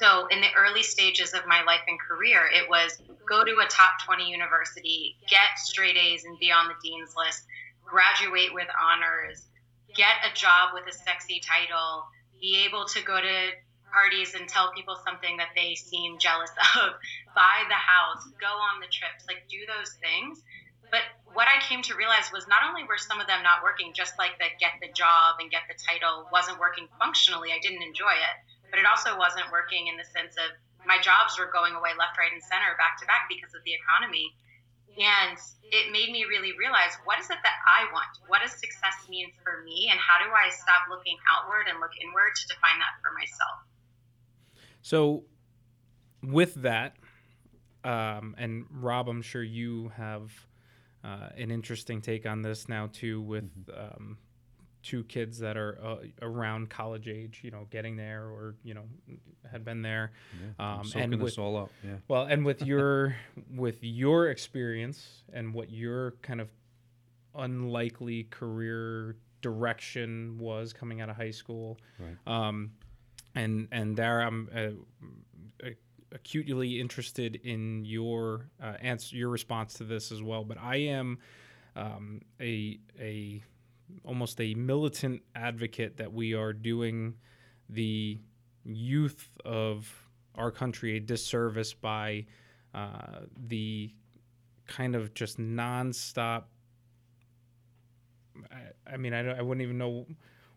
So, 0.00 0.26
in 0.26 0.40
the 0.40 0.52
early 0.58 0.82
stages 0.82 1.34
of 1.34 1.46
my 1.46 1.62
life 1.62 1.86
and 1.86 1.98
career, 2.00 2.50
it 2.52 2.68
was 2.68 2.98
go 3.28 3.44
to 3.44 3.62
a 3.62 3.66
top 3.70 3.92
20 4.04 4.28
university, 4.28 5.16
get 5.30 5.54
straight 5.56 5.96
A's 5.96 6.24
and 6.24 6.38
be 6.38 6.50
on 6.50 6.66
the 6.66 6.74
dean's 6.82 7.14
list, 7.16 7.46
graduate 7.86 8.52
with 8.52 8.66
honors, 8.74 9.46
get 9.94 10.26
a 10.26 10.34
job 10.34 10.74
with 10.74 10.82
a 10.90 10.92
sexy 10.92 11.40
title, 11.46 12.04
be 12.40 12.66
able 12.66 12.86
to 12.86 13.02
go 13.02 13.20
to 13.20 13.36
parties 13.94 14.34
and 14.34 14.48
tell 14.48 14.74
people 14.74 14.98
something 15.06 15.36
that 15.38 15.54
they 15.54 15.76
seem 15.76 16.18
jealous 16.18 16.50
of, 16.82 16.98
buy 17.34 17.62
the 17.70 17.78
house, 17.78 18.26
go 18.42 18.50
on 18.50 18.82
the 18.82 18.90
trips, 18.90 19.22
like 19.30 19.46
do 19.46 19.62
those 19.70 19.94
things. 20.02 20.42
But 20.90 21.06
what 21.38 21.46
I 21.46 21.62
came 21.62 21.82
to 21.86 21.94
realize 21.94 22.34
was 22.34 22.50
not 22.50 22.66
only 22.66 22.82
were 22.82 22.98
some 22.98 23.20
of 23.22 23.26
them 23.26 23.42
not 23.46 23.62
working, 23.62 23.94
just 23.94 24.18
like 24.18 24.38
the 24.42 24.50
get 24.58 24.74
the 24.82 24.90
job 24.90 25.38
and 25.38 25.50
get 25.50 25.70
the 25.70 25.78
title 25.78 26.26
wasn't 26.34 26.58
working 26.58 26.90
functionally, 26.98 27.54
I 27.54 27.62
didn't 27.62 27.82
enjoy 27.82 28.10
it, 28.10 28.36
but 28.74 28.82
it 28.82 28.90
also 28.90 29.14
wasn't 29.14 29.46
working 29.54 29.86
in 29.86 29.94
the 29.94 30.02
sense 30.02 30.34
of 30.34 30.50
my 30.82 30.98
jobs 30.98 31.38
were 31.38 31.46
going 31.46 31.78
away 31.78 31.94
left, 31.94 32.18
right, 32.18 32.34
and 32.34 32.42
center 32.42 32.74
back 32.74 32.98
to 32.98 33.06
back 33.06 33.30
because 33.30 33.54
of 33.54 33.62
the 33.62 33.70
economy. 33.70 34.34
And 34.98 35.38
it 35.62 35.94
made 35.94 36.10
me 36.10 36.26
really 36.26 36.58
realize 36.58 36.98
what 37.06 37.22
is 37.22 37.30
it 37.30 37.38
that 37.38 37.58
I 37.70 37.86
want? 37.94 38.10
What 38.26 38.42
does 38.42 38.50
success 38.50 39.06
mean 39.06 39.30
for 39.46 39.62
me? 39.62 39.94
And 39.94 39.98
how 40.02 40.18
do 40.18 40.26
I 40.26 40.50
stop 40.50 40.90
looking 40.90 41.14
outward 41.30 41.70
and 41.70 41.78
look 41.78 41.94
inward 42.02 42.34
to 42.34 42.44
define 42.50 42.82
that 42.82 42.98
for 42.98 43.14
myself? 43.14 43.62
So, 44.82 45.22
with 46.26 46.58
that, 46.66 46.98
um, 47.86 48.34
and 48.42 48.66
Rob, 48.74 49.08
I'm 49.08 49.22
sure 49.22 49.42
you 49.42 49.92
have 49.94 50.34
uh, 51.04 51.30
an 51.38 51.52
interesting 51.52 52.02
take 52.02 52.26
on 52.26 52.42
this 52.42 52.68
now 52.68 52.90
too 52.92 53.22
with 53.22 53.46
mm-hmm. 53.54 53.70
um, 53.70 54.18
two 54.84 55.02
kids 55.04 55.38
that 55.40 55.56
are 55.56 55.78
uh, 55.82 55.96
around 56.22 56.68
college 56.70 57.08
age, 57.08 57.40
you 57.42 57.50
know, 57.50 57.66
getting 57.70 57.96
there 57.96 58.24
or 58.26 58.54
you 58.62 58.74
know 58.74 58.84
had 59.50 59.64
been 59.64 59.82
there. 59.82 60.12
Yeah, 60.58 60.78
Um, 60.78 60.84
soaking 60.84 61.02
and 61.04 61.12
this 61.14 61.20
with- 61.22 61.38
all 61.38 61.56
up. 61.56 61.70
Yeah. 61.82 61.96
Well, 62.08 62.24
and 62.24 62.44
with 62.44 62.62
your 62.66 63.16
with 63.54 63.82
your 63.82 64.28
experience 64.28 65.22
and 65.32 65.52
what 65.54 65.70
your 65.70 66.12
kind 66.22 66.40
of 66.40 66.48
unlikely 67.34 68.24
career 68.24 69.16
direction 69.40 70.38
was 70.38 70.72
coming 70.72 71.00
out 71.00 71.08
of 71.10 71.16
high 71.16 71.30
school, 71.32 71.78
Right. 71.98 72.16
um, 72.26 72.72
and 73.34 73.68
and 73.72 73.96
there 73.96 74.20
I'm 74.20 74.48
uh, 74.54 75.68
acutely 76.12 76.80
interested 76.80 77.36
in 77.42 77.84
your 77.84 78.48
uh, 78.62 78.74
answer, 78.80 79.16
your 79.16 79.28
response 79.30 79.74
to 79.74 79.84
this 79.84 80.12
as 80.12 80.22
well. 80.22 80.44
But 80.44 80.58
I 80.58 80.76
am 80.76 81.18
um, 81.76 82.20
a 82.40 82.78
a 83.00 83.42
almost 84.04 84.40
a 84.40 84.54
militant 84.54 85.22
advocate 85.34 85.96
that 85.98 86.12
we 86.12 86.34
are 86.34 86.52
doing 86.52 87.14
the 87.68 88.18
youth 88.64 89.30
of 89.44 89.90
our 90.34 90.50
country 90.50 90.96
a 90.96 91.00
disservice 91.00 91.74
by 91.74 92.26
uh, 92.74 93.20
the 93.48 93.92
kind 94.66 94.96
of 94.96 95.14
just 95.14 95.38
nonstop. 95.38 96.44
I, 98.50 98.92
I 98.94 98.96
mean, 98.96 99.12
I, 99.12 99.22
don't- 99.22 99.38
I 99.38 99.42
wouldn't 99.42 99.62
even 99.62 99.78
know 99.78 100.06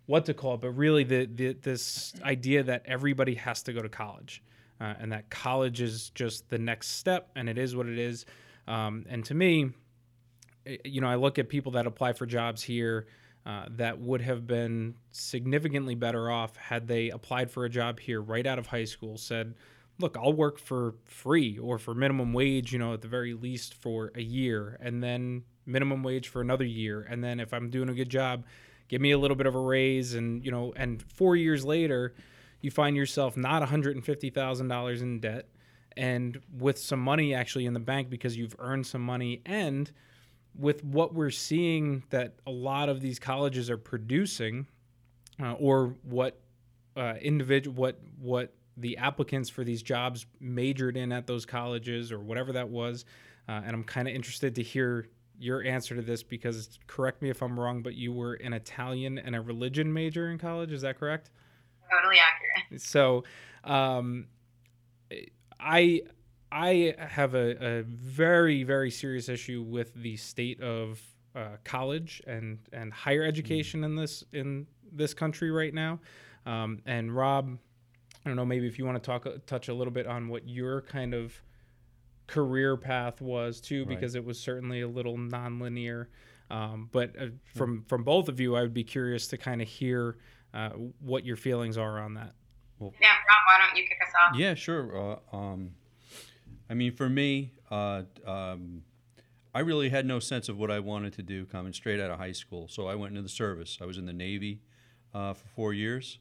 what 0.06 0.26
to 0.26 0.34
call 0.34 0.56
it, 0.56 0.62
but 0.62 0.72
really 0.72 1.04
the, 1.04 1.26
the 1.26 1.54
this 1.54 2.14
idea 2.24 2.64
that 2.64 2.84
everybody 2.86 3.36
has 3.36 3.62
to 3.64 3.74
go 3.74 3.82
to 3.82 3.90
college, 3.90 4.42
uh, 4.80 4.94
and 5.00 5.12
that 5.12 5.30
college 5.30 5.82
is 5.82 6.10
just 6.12 6.50
the 6.50 6.58
next 6.58 6.92
step, 6.92 7.30
and 7.36 7.50
it 7.50 7.58
is 7.58 7.76
what 7.76 7.88
it 7.88 8.00
is. 8.00 8.26
Um, 8.68 9.06
and 9.10 9.24
to 9.26 9.34
me, 9.34 9.72
you 10.84 11.02
know, 11.02 11.08
I 11.08 11.16
look 11.16 11.40
at 11.40 11.50
people 11.50 11.74
that 11.74 11.88
apply 11.88 12.14
for 12.14 12.26
jobs 12.26 12.64
here 12.64 13.08
uh, 13.46 13.66
that 13.72 14.00
would 14.00 14.22
have 14.22 14.46
been 14.46 14.96
significantly 15.12 15.96
better 15.96 16.30
off 16.30 16.56
had 16.58 16.88
they 16.88 17.10
applied 17.10 17.50
for 17.50 17.66
a 17.66 17.70
job 17.70 18.00
here 18.00 18.22
right 18.22 18.46
out 18.46 18.60
of 18.60 18.68
high 18.68 18.84
school, 18.84 19.18
said, 19.18 19.56
look, 20.00 20.18
I'll 20.18 20.34
work 20.34 20.60
for 20.60 20.96
free 21.06 21.58
or 21.58 21.78
for 21.78 21.94
minimum 21.94 22.34
wage, 22.34 22.74
you 22.74 22.80
know, 22.80 22.94
at 22.94 23.02
the 23.02 23.08
very 23.08 23.34
least 23.34 23.74
for 23.74 24.12
a 24.16 24.22
year, 24.22 24.78
and 24.82 25.02
then 25.02 25.44
minimum 25.66 26.04
wage 26.04 26.28
for 26.28 26.42
another 26.42 26.66
year. 26.66 27.06
And 27.10 27.24
then 27.24 27.40
if 27.40 27.54
I'm 27.54 27.70
doing 27.70 27.90
a 27.90 27.94
good 27.94 28.10
job, 28.10 28.46
give 28.90 29.02
me 29.02 29.12
a 29.12 29.18
little 29.18 29.38
bit 29.38 29.48
of 29.48 29.56
a 29.56 29.60
raise. 29.60 30.14
And, 30.14 30.44
you 30.44 30.52
know, 30.52 30.74
and 30.76 31.02
four 31.02 31.36
years 31.36 31.66
later, 31.66 32.14
you 32.62 32.72
find 32.72 32.96
yourself 32.96 33.38
not 33.38 33.62
$150,000 33.62 35.02
in 35.02 35.20
debt 35.20 35.48
and 35.96 36.40
with 36.58 36.78
some 36.78 37.00
money 37.00 37.34
actually 37.34 37.66
in 37.66 37.74
the 37.74 37.80
bank 37.80 38.10
because 38.10 38.38
you've 38.38 38.56
earned 38.60 38.86
some 38.86 39.02
money 39.02 39.42
and 39.46 39.92
with 40.58 40.84
what 40.84 41.14
we're 41.14 41.30
seeing 41.30 42.04
that 42.10 42.34
a 42.48 42.52
lot 42.52 42.90
of 42.90 43.02
these 43.02 43.20
colleges 43.20 43.70
are 43.70 43.78
producing 43.78 44.68
uh, 45.42 45.54
or 45.54 45.94
what 46.04 46.40
uh, 46.96 47.14
individual 47.22 47.76
what 47.76 48.00
what 48.20 48.54
the 48.78 48.98
applicants 48.98 49.50
for 49.50 49.64
these 49.64 49.82
jobs 49.82 50.26
majored 50.40 50.98
in 50.98 51.12
at 51.12 51.28
those 51.28 51.46
colleges 51.46 52.12
or 52.12 52.20
whatever 52.20 52.54
that 52.54 52.68
was 52.70 53.06
uh, 53.48 53.62
and 53.64 53.76
i'm 53.76 53.84
kind 53.84 54.08
of 54.08 54.14
interested 54.16 54.56
to 54.56 54.64
hear 54.64 55.08
your 55.40 55.64
answer 55.64 55.96
to 55.96 56.02
this 56.02 56.24
because 56.24 56.80
correct 56.88 57.22
me 57.22 57.30
if 57.30 57.42
i'm 57.44 57.60
wrong 57.60 57.82
but 57.84 57.94
you 57.94 58.12
were 58.12 58.34
an 58.36 58.54
italian 58.54 59.20
and 59.20 59.36
a 59.36 59.42
religion 59.42 59.92
major 59.94 60.32
in 60.32 60.38
college 60.40 60.72
is 60.72 60.82
that 60.82 60.98
correct 61.00 61.30
Totally 61.92 62.18
accurate. 62.20 62.82
so 62.82 63.24
um, 63.64 64.26
i 65.60 66.02
i 66.52 66.94
have 66.98 67.34
a, 67.36 67.80
a 67.80 67.84
very 67.84 68.64
very 68.64 68.90
serious 68.92 69.28
issue 69.30 69.62
with 69.62 69.94
the 69.96 70.16
state 70.18 70.62
of 70.62 71.02
uh, 71.36 71.58
college 71.64 72.22
and 72.26 72.58
and 72.74 72.92
higher 72.94 73.24
education 73.24 73.84
in 73.84 73.96
this 73.96 74.24
in 74.34 74.66
this 74.92 75.14
country 75.14 75.52
right 75.52 75.74
now 75.74 76.00
um, 76.46 76.80
and 76.86 77.16
rob 77.16 77.58
i 78.26 78.30
don't 78.30 78.36
know 78.38 78.46
maybe 78.46 78.66
if 78.68 78.80
you 78.80 78.86
want 78.86 79.02
to 79.02 79.06
talk 79.06 79.28
touch 79.46 79.68
a 79.68 79.74
little 79.74 79.94
bit 79.94 80.08
on 80.08 80.30
what 80.30 80.48
your 80.48 80.82
kind 80.84 81.14
of 81.14 81.34
career 82.28 82.76
path 82.76 83.22
was 83.22 83.62
too 83.62 83.82
Right. 83.86 83.90
because 83.90 84.16
it 84.16 84.24
was 84.26 84.40
certainly 84.40 84.82
a 84.82 84.88
little 84.88 85.18
nonlinear 85.18 86.08
um, 86.50 86.90
but 86.92 87.14
uh, 87.22 87.28
from 87.56 87.84
from 87.88 88.04
both 88.04 88.30
of 88.30 88.40
you 88.40 88.56
i 88.56 88.62
would 88.62 88.74
be 88.74 88.84
curious 88.84 89.28
to 89.28 89.38
kind 89.38 89.62
of 89.62 89.68
hear 89.68 90.18
uh, 90.54 90.70
what 91.00 91.26
your 91.26 91.36
feelings 91.36 91.78
are 91.78 92.00
on 92.00 92.14
that 92.16 92.34
Yeah, 92.80 92.86
Rob, 92.88 92.92
why 93.00 93.66
don't 93.68 93.78
you 93.78 93.84
kick 93.84 93.98
us 94.02 94.14
off? 94.24 94.38
Yeah, 94.40 94.54
sure. 94.54 95.20
Uh, 95.34 95.36
um, 95.36 95.72
I 96.70 96.74
mean, 96.74 96.92
for 96.92 97.10
me, 97.10 97.54
uh, 97.72 98.04
um, 98.26 98.84
I 99.54 99.60
really 99.60 99.90
had 99.90 100.06
no 100.06 100.20
sense 100.20 100.50
of 100.50 100.58
what 100.58 100.70
I 100.70 100.80
wanted 100.80 101.14
to 101.14 101.24
do 101.24 101.46
coming 101.46 101.74
straight 101.74 102.00
out 102.00 102.12
of 102.12 102.20
high 102.20 102.32
school. 102.34 102.68
So 102.68 102.88
I 102.88 102.96
went 102.96 103.12
into 103.12 103.22
the 103.22 103.30
service. 103.30 103.78
I 103.82 103.86
was 103.86 103.98
in 103.98 104.06
the 104.06 104.14
Navy 104.14 104.62
uh, 105.14 105.34
for 105.34 105.48
four 105.48 105.74
years. 105.74 106.20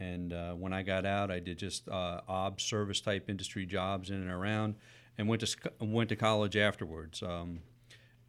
And 0.00 0.32
uh, 0.32 0.54
when 0.54 0.72
I 0.72 0.82
got 0.82 1.06
out, 1.06 1.30
I 1.30 1.38
did 1.38 1.58
just 1.58 1.88
uh, 1.88 2.22
ob 2.28 2.60
service 2.60 3.00
type 3.00 3.28
industry 3.28 3.66
jobs 3.66 4.10
in 4.10 4.16
and 4.16 4.30
around 4.30 4.74
and 5.16 5.28
went 5.28 5.40
to, 5.40 5.46
sc- 5.46 5.68
went 5.80 6.08
to 6.08 6.16
college 6.16 6.56
afterwards. 6.56 7.22
Um, 7.22 7.60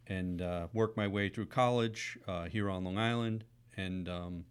and 0.06 0.42
uh, 0.42 0.66
worked 0.72 0.96
my 0.96 1.08
way 1.08 1.28
through 1.28 1.46
college 1.46 2.18
uh, 2.28 2.44
here 2.44 2.70
on 2.70 2.84
Long 2.84 2.98
Island 2.98 3.44
and 3.76 4.08
um, 4.08 4.44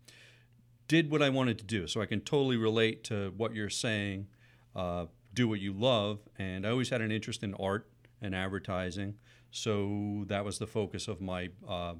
did 0.87 1.11
what 1.11 1.21
I 1.21 1.29
wanted 1.29 1.57
to 1.59 1.63
do. 1.63 1.87
So 1.87 2.01
I 2.01 2.05
can 2.05 2.21
totally 2.21 2.57
relate 2.57 3.03
to 3.05 3.33
what 3.37 3.53
you're 3.53 3.69
saying. 3.69 4.27
Uh, 4.75 5.05
do 5.33 5.47
what 5.47 5.59
you 5.59 5.73
love. 5.73 6.19
And 6.37 6.65
I 6.65 6.69
always 6.69 6.89
had 6.89 7.01
an 7.01 7.11
interest 7.11 7.43
in 7.43 7.53
art 7.55 7.89
and 8.21 8.33
advertising. 8.35 9.15
So 9.51 10.25
that 10.27 10.43
was 10.45 10.59
the 10.59 10.67
focus 10.67 11.07
of 11.07 11.21
my 11.21 11.49
uh, 11.67 11.95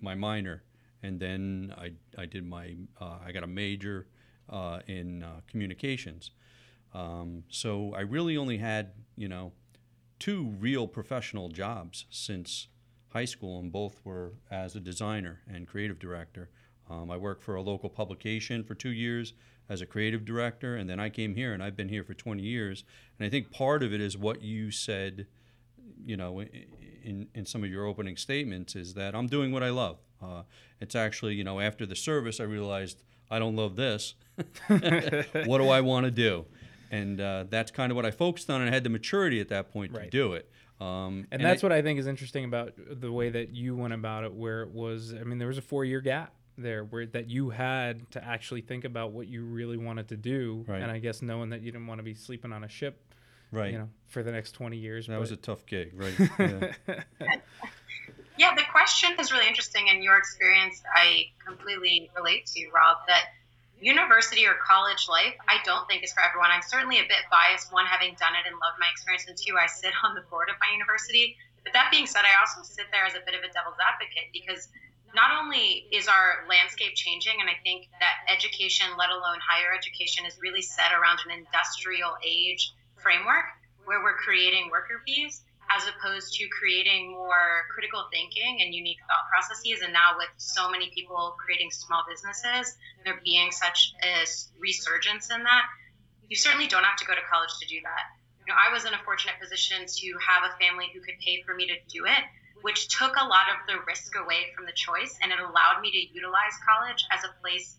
my 0.00 0.14
minor. 0.14 0.64
And 1.02 1.18
then 1.18 1.74
I, 1.76 1.92
I 2.16 2.26
did 2.26 2.46
my 2.46 2.76
uh, 3.00 3.18
I 3.24 3.32
got 3.32 3.42
a 3.42 3.48
major 3.48 4.06
uh, 4.48 4.80
in 4.86 5.22
uh, 5.22 5.40
communications. 5.46 6.30
Um, 6.94 7.44
so 7.48 7.94
I 7.94 8.00
really 8.00 8.36
only 8.36 8.58
had 8.58 8.92
you 9.16 9.28
know 9.28 9.52
two 10.18 10.54
real 10.58 10.86
professional 10.86 11.48
jobs 11.48 12.04
since 12.10 12.68
high 13.08 13.24
school, 13.24 13.58
and 13.58 13.72
both 13.72 14.00
were 14.04 14.34
as 14.50 14.76
a 14.76 14.80
designer 14.80 15.40
and 15.52 15.66
creative 15.66 15.98
director. 15.98 16.50
Um, 16.92 17.10
I 17.10 17.16
worked 17.16 17.42
for 17.42 17.54
a 17.54 17.62
local 17.62 17.88
publication 17.88 18.62
for 18.62 18.74
two 18.74 18.90
years 18.90 19.32
as 19.68 19.80
a 19.80 19.86
creative 19.86 20.24
director, 20.24 20.76
and 20.76 20.90
then 20.90 21.00
I 21.00 21.08
came 21.08 21.34
here, 21.34 21.54
and 21.54 21.62
I've 21.62 21.76
been 21.76 21.88
here 21.88 22.04
for 22.04 22.12
20 22.12 22.42
years. 22.42 22.84
And 23.18 23.26
I 23.26 23.30
think 23.30 23.50
part 23.50 23.82
of 23.82 23.94
it 23.94 24.00
is 24.00 24.18
what 24.18 24.42
you 24.42 24.70
said, 24.70 25.26
you 26.04 26.16
know, 26.16 26.40
in, 26.40 27.28
in 27.34 27.46
some 27.46 27.64
of 27.64 27.70
your 27.70 27.86
opening 27.86 28.16
statements, 28.16 28.76
is 28.76 28.94
that 28.94 29.14
I'm 29.14 29.26
doing 29.26 29.52
what 29.52 29.62
I 29.62 29.70
love. 29.70 29.98
Uh, 30.22 30.42
it's 30.80 30.94
actually, 30.94 31.34
you 31.34 31.44
know, 31.44 31.60
after 31.60 31.86
the 31.86 31.96
service, 31.96 32.40
I 32.40 32.44
realized 32.44 33.02
I 33.30 33.38
don't 33.38 33.56
love 33.56 33.76
this. 33.76 34.14
what 34.66 35.58
do 35.58 35.68
I 35.68 35.80
want 35.80 36.04
to 36.04 36.10
do? 36.10 36.44
And 36.90 37.20
uh, 37.22 37.44
that's 37.48 37.70
kind 37.70 37.90
of 37.90 37.96
what 37.96 38.04
I 38.04 38.10
focused 38.10 38.50
on, 38.50 38.60
and 38.60 38.68
I 38.68 38.72
had 38.74 38.84
the 38.84 38.90
maturity 38.90 39.40
at 39.40 39.48
that 39.48 39.72
point 39.72 39.94
to 39.94 40.10
do 40.10 40.34
it. 40.34 40.50
Um, 40.78 41.26
and, 41.30 41.42
that's 41.42 41.62
what 41.62 41.72
I 41.72 41.80
think 41.80 42.00
is 42.00 42.06
interesting 42.08 42.44
about 42.44 42.74
the 42.76 43.10
way 43.10 43.30
that 43.30 43.50
you 43.50 43.76
went 43.76 43.94
about 43.94 44.24
it, 44.24 44.34
where 44.34 44.62
it 44.62 44.70
was. 44.70 45.14
I 45.14 45.22
mean, 45.22 45.38
there 45.38 45.48
was 45.48 45.56
a 45.56 45.62
four-year 45.62 46.00
gap 46.00 46.34
there, 46.58 46.84
where 46.84 47.06
that 47.06 47.28
you 47.28 47.50
had 47.50 48.10
to 48.12 48.24
actually 48.24 48.60
think 48.60 48.84
about 48.84 49.12
what 49.12 49.26
you 49.28 49.44
really 49.44 49.76
wanted 49.76 50.08
to 50.08 50.16
do, 50.16 50.64
Right. 50.68 50.82
and 50.82 50.90
I 50.90 50.98
guess 50.98 51.22
knowing 51.22 51.50
that 51.50 51.62
you 51.62 51.72
didn't 51.72 51.86
want 51.86 51.98
to 51.98 52.04
be 52.04 52.14
sleeping 52.14 52.52
on 52.52 52.64
a 52.64 52.68
ship, 52.68 53.00
right. 53.50 53.72
you 53.72 53.78
know, 53.78 53.88
for 54.08 54.22
the 54.22 54.32
next 54.32 54.52
twenty 54.52 54.76
years. 54.78 55.06
that 55.06 55.18
was 55.20 55.30
a 55.32 55.36
tough 55.36 55.64
gig, 55.66 55.92
right? 55.94 56.14
Yeah. 57.20 57.36
Yeah, 58.38 58.54
the 58.56 58.64
question 58.72 59.12
is 59.20 59.30
really 59.30 59.46
interesting, 59.46 59.88
and 59.90 60.02
your 60.02 60.16
experience 60.16 60.82
I 60.96 61.26
completely 61.44 62.10
relate 62.16 62.46
to, 62.56 62.64
Rob. 62.72 63.04
That 63.06 63.28
university 63.78 64.46
or 64.46 64.54
college 64.64 65.06
life, 65.10 65.36
I 65.50 65.58
don't 65.64 65.86
think 65.86 66.02
is 66.02 66.12
for 66.14 66.22
everyone. 66.22 66.48
I'm 66.50 66.62
certainly 66.64 66.98
a 66.98 67.06
bit 67.06 67.28
biased, 67.30 67.72
one, 67.72 67.84
having 67.84 68.14
done 68.16 68.32
it 68.32 68.46
and 68.48 68.56
loved 68.56 68.80
my 68.80 68.88
experience, 68.90 69.28
and 69.28 69.36
two, 69.36 69.58
I 69.60 69.66
sit 69.66 69.92
on 70.04 70.14
the 70.14 70.22
board 70.32 70.48
of 70.48 70.56
my 70.64 70.72
university. 70.72 71.36
But 71.62 71.74
that 71.74 71.92
being 71.92 72.06
said, 72.06 72.24
I 72.24 72.34
also 72.40 72.64
sit 72.64 72.86
there 72.90 73.04
as 73.04 73.14
a 73.14 73.22
bit 73.22 73.36
of 73.36 73.44
a 73.44 73.50
devil's 73.52 73.78
advocate 73.78 74.32
because 74.32 74.66
not 75.14 75.42
only 75.42 75.86
is 75.92 76.08
our 76.08 76.48
landscape 76.48 76.94
changing, 76.94 77.40
and 77.40 77.48
I 77.48 77.60
think 77.62 77.88
that 78.00 78.32
education, 78.32 78.86
let 78.98 79.10
alone 79.10 79.38
higher 79.40 79.72
education, 79.76 80.26
is 80.26 80.38
really 80.40 80.62
set 80.62 80.92
around 80.92 81.20
an 81.28 81.36
industrial 81.36 82.16
age 82.24 82.72
framework 82.96 83.44
where 83.84 84.02
we're 84.02 84.16
creating 84.16 84.70
worker 84.70 85.02
bees 85.04 85.42
as 85.70 85.88
opposed 85.88 86.34
to 86.34 86.48
creating 86.48 87.12
more 87.12 87.64
critical 87.72 88.04
thinking 88.12 88.60
and 88.60 88.74
unique 88.74 88.98
thought 89.08 89.24
processes. 89.30 89.80
And 89.82 89.92
now, 89.92 90.16
with 90.18 90.28
so 90.36 90.70
many 90.70 90.90
people 90.94 91.36
creating 91.40 91.70
small 91.70 92.04
businesses, 92.08 92.76
there 93.04 93.20
being 93.24 93.50
such 93.50 93.92
a 94.02 94.26
resurgence 94.60 95.30
in 95.30 95.42
that, 95.44 95.64
you 96.28 96.36
certainly 96.36 96.66
don't 96.66 96.84
have 96.84 96.96
to 96.96 97.06
go 97.06 97.14
to 97.14 97.24
college 97.30 97.52
to 97.60 97.66
do 97.66 97.80
that. 97.82 98.04
You 98.46 98.52
know, 98.52 98.58
I 98.58 98.72
was 98.72 98.84
in 98.84 98.92
a 98.92 99.00
fortunate 99.04 99.38
position 99.40 99.86
to 99.86 100.06
have 100.18 100.42
a 100.44 100.56
family 100.58 100.90
who 100.92 101.00
could 101.00 101.16
pay 101.24 101.42
for 101.46 101.54
me 101.54 101.66
to 101.68 101.76
do 101.88 102.04
it, 102.04 102.22
which 102.62 102.88
took 102.88 103.14
a 103.16 103.26
lot 103.26 103.46
of 103.52 103.58
the 103.66 103.82
risk 103.86 104.14
away 104.16 104.50
from 104.54 104.66
the 104.66 104.72
choice, 104.74 105.18
and 105.22 105.30
it 105.30 105.38
allowed 105.38 105.82
me 105.82 105.90
to 105.90 106.02
utilize 106.14 106.54
college 106.66 107.04
as 107.10 107.24
a 107.24 107.34
place 107.42 107.76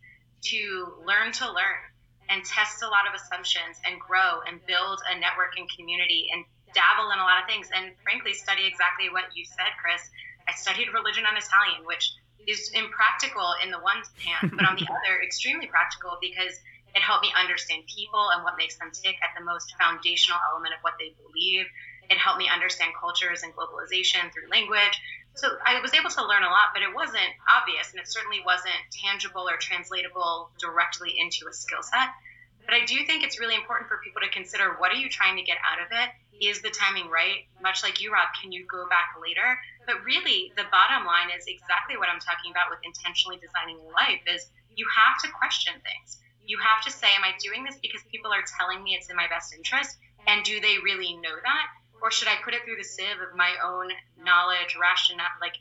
to 0.53 0.93
learn 1.07 1.31
to 1.31 1.47
learn 1.47 1.79
and 2.29 2.43
test 2.43 2.83
a 2.83 2.87
lot 2.87 3.07
of 3.07 3.15
assumptions 3.15 3.79
and 3.83 3.99
grow 3.99 4.39
and 4.47 4.63
build 4.65 4.99
a 5.11 5.19
network 5.19 5.55
and 5.57 5.67
community 5.75 6.27
and 6.31 6.43
dabble 6.75 7.11
in 7.11 7.19
a 7.19 7.23
lot 7.23 7.43
of 7.43 7.47
things 7.47 7.69
and 7.75 7.93
frankly 8.01 8.33
study 8.33 8.65
exactly 8.65 9.05
what 9.11 9.29
you 9.35 9.45
said 9.45 9.69
chris 9.77 10.01
i 10.49 10.51
studied 10.55 10.89
religion 10.89 11.21
and 11.21 11.37
italian 11.37 11.85
which 11.85 12.15
is 12.47 12.71
impractical 12.73 13.55
in 13.63 13.71
the 13.71 13.79
one 13.79 14.03
hand, 14.23 14.53
but 14.55 14.65
on 14.67 14.75
the 14.75 14.87
other, 14.97 15.21
extremely 15.23 15.67
practical 15.67 16.17
because 16.19 16.59
it 16.95 17.01
helped 17.01 17.23
me 17.23 17.31
understand 17.33 17.83
people 17.87 18.29
and 18.33 18.43
what 18.43 18.55
makes 18.57 18.77
them 18.77 18.91
tick 18.93 19.17
at 19.23 19.33
the 19.37 19.43
most 19.43 19.73
foundational 19.79 20.37
element 20.51 20.73
of 20.75 20.81
what 20.81 20.93
they 20.99 21.15
believe. 21.17 21.65
It 22.09 22.17
helped 22.17 22.39
me 22.39 22.49
understand 22.49 22.93
cultures 22.99 23.43
and 23.43 23.53
globalization 23.53 24.31
through 24.33 24.49
language. 24.49 24.99
So 25.35 25.49
I 25.65 25.81
was 25.81 25.93
able 25.93 26.11
to 26.11 26.27
learn 26.27 26.43
a 26.43 26.53
lot, 26.53 26.73
but 26.73 26.83
it 26.83 26.93
wasn't 26.93 27.33
obvious 27.49 27.89
and 27.91 27.99
it 27.99 28.07
certainly 28.07 28.41
wasn't 28.45 28.77
tangible 28.91 29.49
or 29.49 29.57
translatable 29.57 30.51
directly 30.59 31.15
into 31.17 31.47
a 31.49 31.53
skill 31.53 31.81
set. 31.81 32.13
But 32.65 32.75
I 32.75 32.85
do 32.85 33.03
think 33.05 33.23
it's 33.23 33.39
really 33.39 33.55
important 33.55 33.89
for 33.89 33.99
people 34.03 34.21
to 34.21 34.29
consider 34.29 34.77
what 34.77 34.91
are 34.91 35.01
you 35.01 35.09
trying 35.09 35.35
to 35.37 35.43
get 35.43 35.57
out 35.65 35.81
of 35.81 35.91
it? 35.91 36.09
Is 36.39 36.61
the 36.61 36.69
timing 36.69 37.09
right? 37.09 37.49
Much 37.61 37.83
like 37.83 38.01
you, 38.01 38.11
Rob, 38.11 38.29
can 38.39 38.51
you 38.51 38.65
go 38.65 38.87
back 38.87 39.15
later? 39.21 39.59
But 39.85 40.03
really, 40.03 40.53
the 40.55 40.69
bottom 40.71 41.05
line 41.05 41.29
is 41.35 41.45
exactly 41.47 41.97
what 41.97 42.09
I'm 42.09 42.19
talking 42.19 42.51
about 42.51 42.69
with 42.69 42.79
intentionally 42.83 43.37
designing 43.37 43.81
your 43.81 43.91
life 43.91 44.21
is 44.27 44.49
you 44.75 44.85
have 44.89 45.21
to 45.23 45.31
question 45.37 45.73
things. 45.83 46.19
You 46.45 46.59
have 46.59 46.83
to 46.85 46.91
say, 46.91 47.07
am 47.15 47.23
I 47.23 47.35
doing 47.39 47.63
this 47.63 47.79
because 47.81 48.03
people 48.11 48.31
are 48.31 48.43
telling 48.59 48.83
me 48.83 48.95
it's 48.95 49.09
in 49.09 49.15
my 49.15 49.27
best 49.27 49.53
interest? 49.53 49.97
And 50.27 50.43
do 50.43 50.59
they 50.59 50.79
really 50.79 51.15
know 51.19 51.35
that? 51.35 51.67
Or 52.03 52.11
should 52.11 52.27
I 52.27 52.35
put 52.43 52.53
it 52.53 52.65
through 52.65 52.75
the 52.75 52.83
sieve 52.83 53.23
of 53.23 53.33
my 53.37 53.55
own 53.63 53.87
knowledge, 54.21 54.75
rational, 54.79 55.23
like 55.39 55.55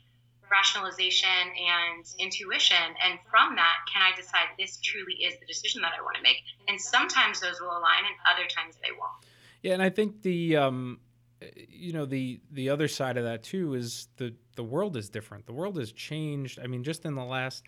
rationalization 0.51 1.29
and 1.29 2.05
intuition? 2.19 2.75
And 3.01 3.17
from 3.31 3.55
that, 3.55 3.75
can 3.91 4.01
I 4.01 4.13
decide 4.13 4.51
this 4.59 4.77
truly 4.83 5.13
is 5.23 5.39
the 5.39 5.45
decision 5.45 5.81
that 5.83 5.93
I 5.97 6.01
want 6.01 6.17
to 6.17 6.21
make? 6.21 6.35
And 6.67 6.79
sometimes 6.79 7.39
those 7.39 7.61
will 7.61 7.71
align, 7.71 8.03
and 8.03 8.15
other 8.29 8.45
times 8.49 8.75
they 8.83 8.91
won't. 8.91 9.23
Yeah, 9.61 9.71
and 9.71 9.81
I 9.81 9.89
think 9.89 10.21
the 10.21 10.57
um, 10.57 10.99
you 11.55 11.93
know 11.93 12.05
the 12.05 12.41
the 12.51 12.69
other 12.69 12.89
side 12.89 13.15
of 13.15 13.23
that 13.23 13.43
too 13.43 13.73
is 13.73 14.09
the 14.17 14.35
the 14.57 14.63
world 14.63 14.97
is 14.97 15.09
different. 15.09 15.45
The 15.45 15.53
world 15.53 15.77
has 15.77 15.93
changed. 15.93 16.59
I 16.61 16.67
mean, 16.67 16.83
just 16.83 17.05
in 17.05 17.15
the 17.15 17.23
last, 17.23 17.63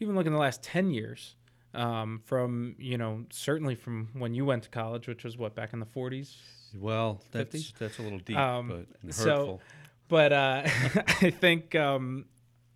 even 0.00 0.16
look 0.16 0.26
in 0.26 0.32
the 0.32 0.38
last 0.38 0.64
ten 0.64 0.90
years, 0.90 1.36
um, 1.74 2.22
from 2.24 2.74
you 2.76 2.98
know 2.98 3.24
certainly 3.30 3.76
from 3.76 4.08
when 4.14 4.34
you 4.34 4.44
went 4.44 4.64
to 4.64 4.68
college, 4.68 5.06
which 5.06 5.22
was 5.22 5.38
what 5.38 5.54
back 5.54 5.72
in 5.72 5.78
the 5.78 5.86
forties. 5.86 6.36
Well, 6.74 7.20
that's 7.32 7.56
50s? 7.56 7.78
that's 7.78 7.98
a 7.98 8.02
little 8.02 8.18
deep, 8.18 8.36
um, 8.36 8.68
but 8.68 8.86
hurtful. 9.04 9.12
So, 9.12 9.60
but 10.08 10.32
uh, 10.32 10.62
I 10.66 11.30
think 11.30 11.74
um, 11.74 12.26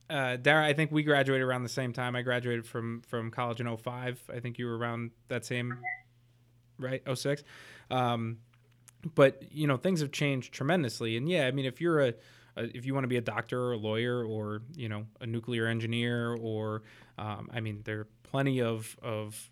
uh, 0.09 0.37
Darrah, 0.37 0.65
I 0.65 0.73
think 0.73 0.93
we 0.93 1.03
graduated 1.03 1.47
around 1.47 1.63
the 1.63 1.69
same 1.69 1.93
time. 1.93 2.15
I 2.17 2.23
graduated 2.23 2.67
from 2.67 3.03
from 3.09 3.31
college 3.31 3.61
in 3.61 3.77
05. 3.77 4.23
I 4.33 4.41
think 4.41 4.59
you 4.59 4.67
were 4.67 4.77
around 4.77 5.11
that 5.29 5.45
same, 5.45 5.79
right? 6.79 7.03
06. 7.13 7.43
Um, 7.91 8.39
but 9.15 9.43
you 9.51 9.67
know 9.67 9.77
things 9.77 10.01
have 10.01 10.13
changed 10.13 10.53
tremendously, 10.53 11.17
and 11.17 11.29
yeah, 11.29 11.47
I 11.47 11.51
mean 11.51 11.65
if 11.67 11.81
you're 11.81 12.01
a, 12.01 12.15
a 12.57 12.77
if 12.77 12.87
you 12.87 12.95
want 12.95 13.05
to 13.05 13.09
be 13.09 13.17
a 13.17 13.23
doctor 13.23 13.61
or 13.61 13.73
a 13.73 13.77
lawyer 13.77 14.25
or 14.25 14.63
you 14.75 14.89
know 14.89 15.07
a 15.21 15.27
nuclear 15.27 15.67
engineer 15.67 16.35
or 16.35 16.83
um, 17.19 17.51
I 17.53 17.61
mean 17.61 17.83
there 17.85 18.01
are 18.01 18.09
plenty 18.23 18.61
of 18.61 18.97
of 19.03 19.51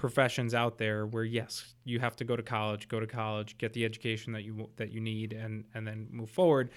professions 0.00 0.54
out 0.54 0.78
there 0.78 1.06
where 1.06 1.24
yes 1.24 1.74
you 1.84 1.98
have 1.98 2.16
to 2.16 2.24
go 2.24 2.34
to 2.34 2.42
college 2.42 2.88
go 2.88 2.98
to 2.98 3.06
college 3.06 3.58
get 3.58 3.72
the 3.74 3.84
education 3.84 4.32
that 4.32 4.42
you 4.42 4.68
that 4.76 4.90
you 4.90 5.00
need 5.00 5.32
and 5.32 5.64
and 5.74 5.86
then 5.86 6.08
move 6.10 6.30
forward. 6.30 6.70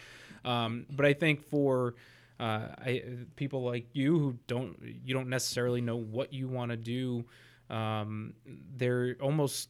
Um, 0.45 0.85
but 0.89 1.05
i 1.05 1.13
think 1.13 1.41
for 1.41 1.95
uh, 2.39 2.67
I, 2.79 3.03
people 3.37 3.63
like 3.63 3.85
you 3.93 4.19
who 4.19 4.37
don't 4.47 4.77
you 5.05 5.13
don't 5.13 5.29
necessarily 5.29 5.79
know 5.79 5.95
what 5.95 6.33
you 6.33 6.47
want 6.49 6.71
to 6.71 6.77
do 6.77 7.23
um, 7.69 8.33
they're 8.75 9.15
almost 9.21 9.69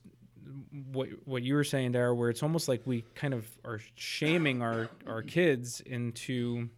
what 0.92 1.10
what 1.26 1.44
you 1.44 1.56
were 1.56 1.64
saying 1.64 1.92
there, 1.92 2.14
where 2.14 2.30
it's 2.30 2.44
almost 2.44 2.68
like 2.68 2.82
we 2.86 3.04
kind 3.16 3.34
of 3.34 3.48
are 3.64 3.80
shaming 3.96 4.62
our 4.62 4.90
our 5.08 5.22
kids 5.22 5.82
into 5.82 6.70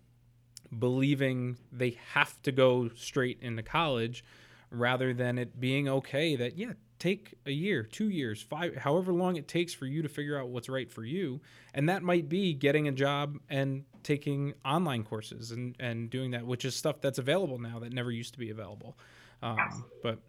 believing 0.78 1.58
they 1.72 1.98
have 2.14 2.42
to 2.44 2.52
go 2.52 2.90
straight 2.96 3.40
into 3.42 3.64
college, 3.64 4.24
rather 4.72 5.14
than 5.14 5.38
it 5.38 5.60
being 5.60 5.88
okay 5.88 6.36
that 6.36 6.58
yeah, 6.58 6.74
take 7.00 7.34
a 7.46 7.52
year, 7.52 7.84
two 7.84 8.10
years, 8.10 8.42
five, 8.42 8.76
however 8.76 9.14
long 9.14 9.36
it 9.36 9.48
takes 9.48 9.74
for 9.74 9.86
you 9.86 10.02
to 10.02 10.10
figure 10.10 10.40
out 10.40 10.50
what's 10.50 10.70
right 10.70 10.92
for 10.92 11.04
you, 11.04 11.42
and 11.74 11.90
that 11.90 12.04
might 12.04 12.30
be 12.30 12.54
getting 12.54 12.88
a 12.88 12.92
job 12.92 13.38
and 13.50 13.84
taking 14.04 14.54
online 14.64 15.04
courses 15.04 15.52
and 15.52 15.76
and 15.80 16.10
doing 16.10 16.32
that, 16.32 16.46
which 16.46 16.66
is 16.66 16.76
stuff 16.76 17.02
that's 17.02 17.18
available 17.18 17.60
now 17.60 17.80
that 17.80 17.94
never 17.94 18.12
used 18.12 18.34
to 18.34 18.40
be 18.40 18.50
available. 18.50 18.98
Um, 19.42 19.86
but 20.02 20.20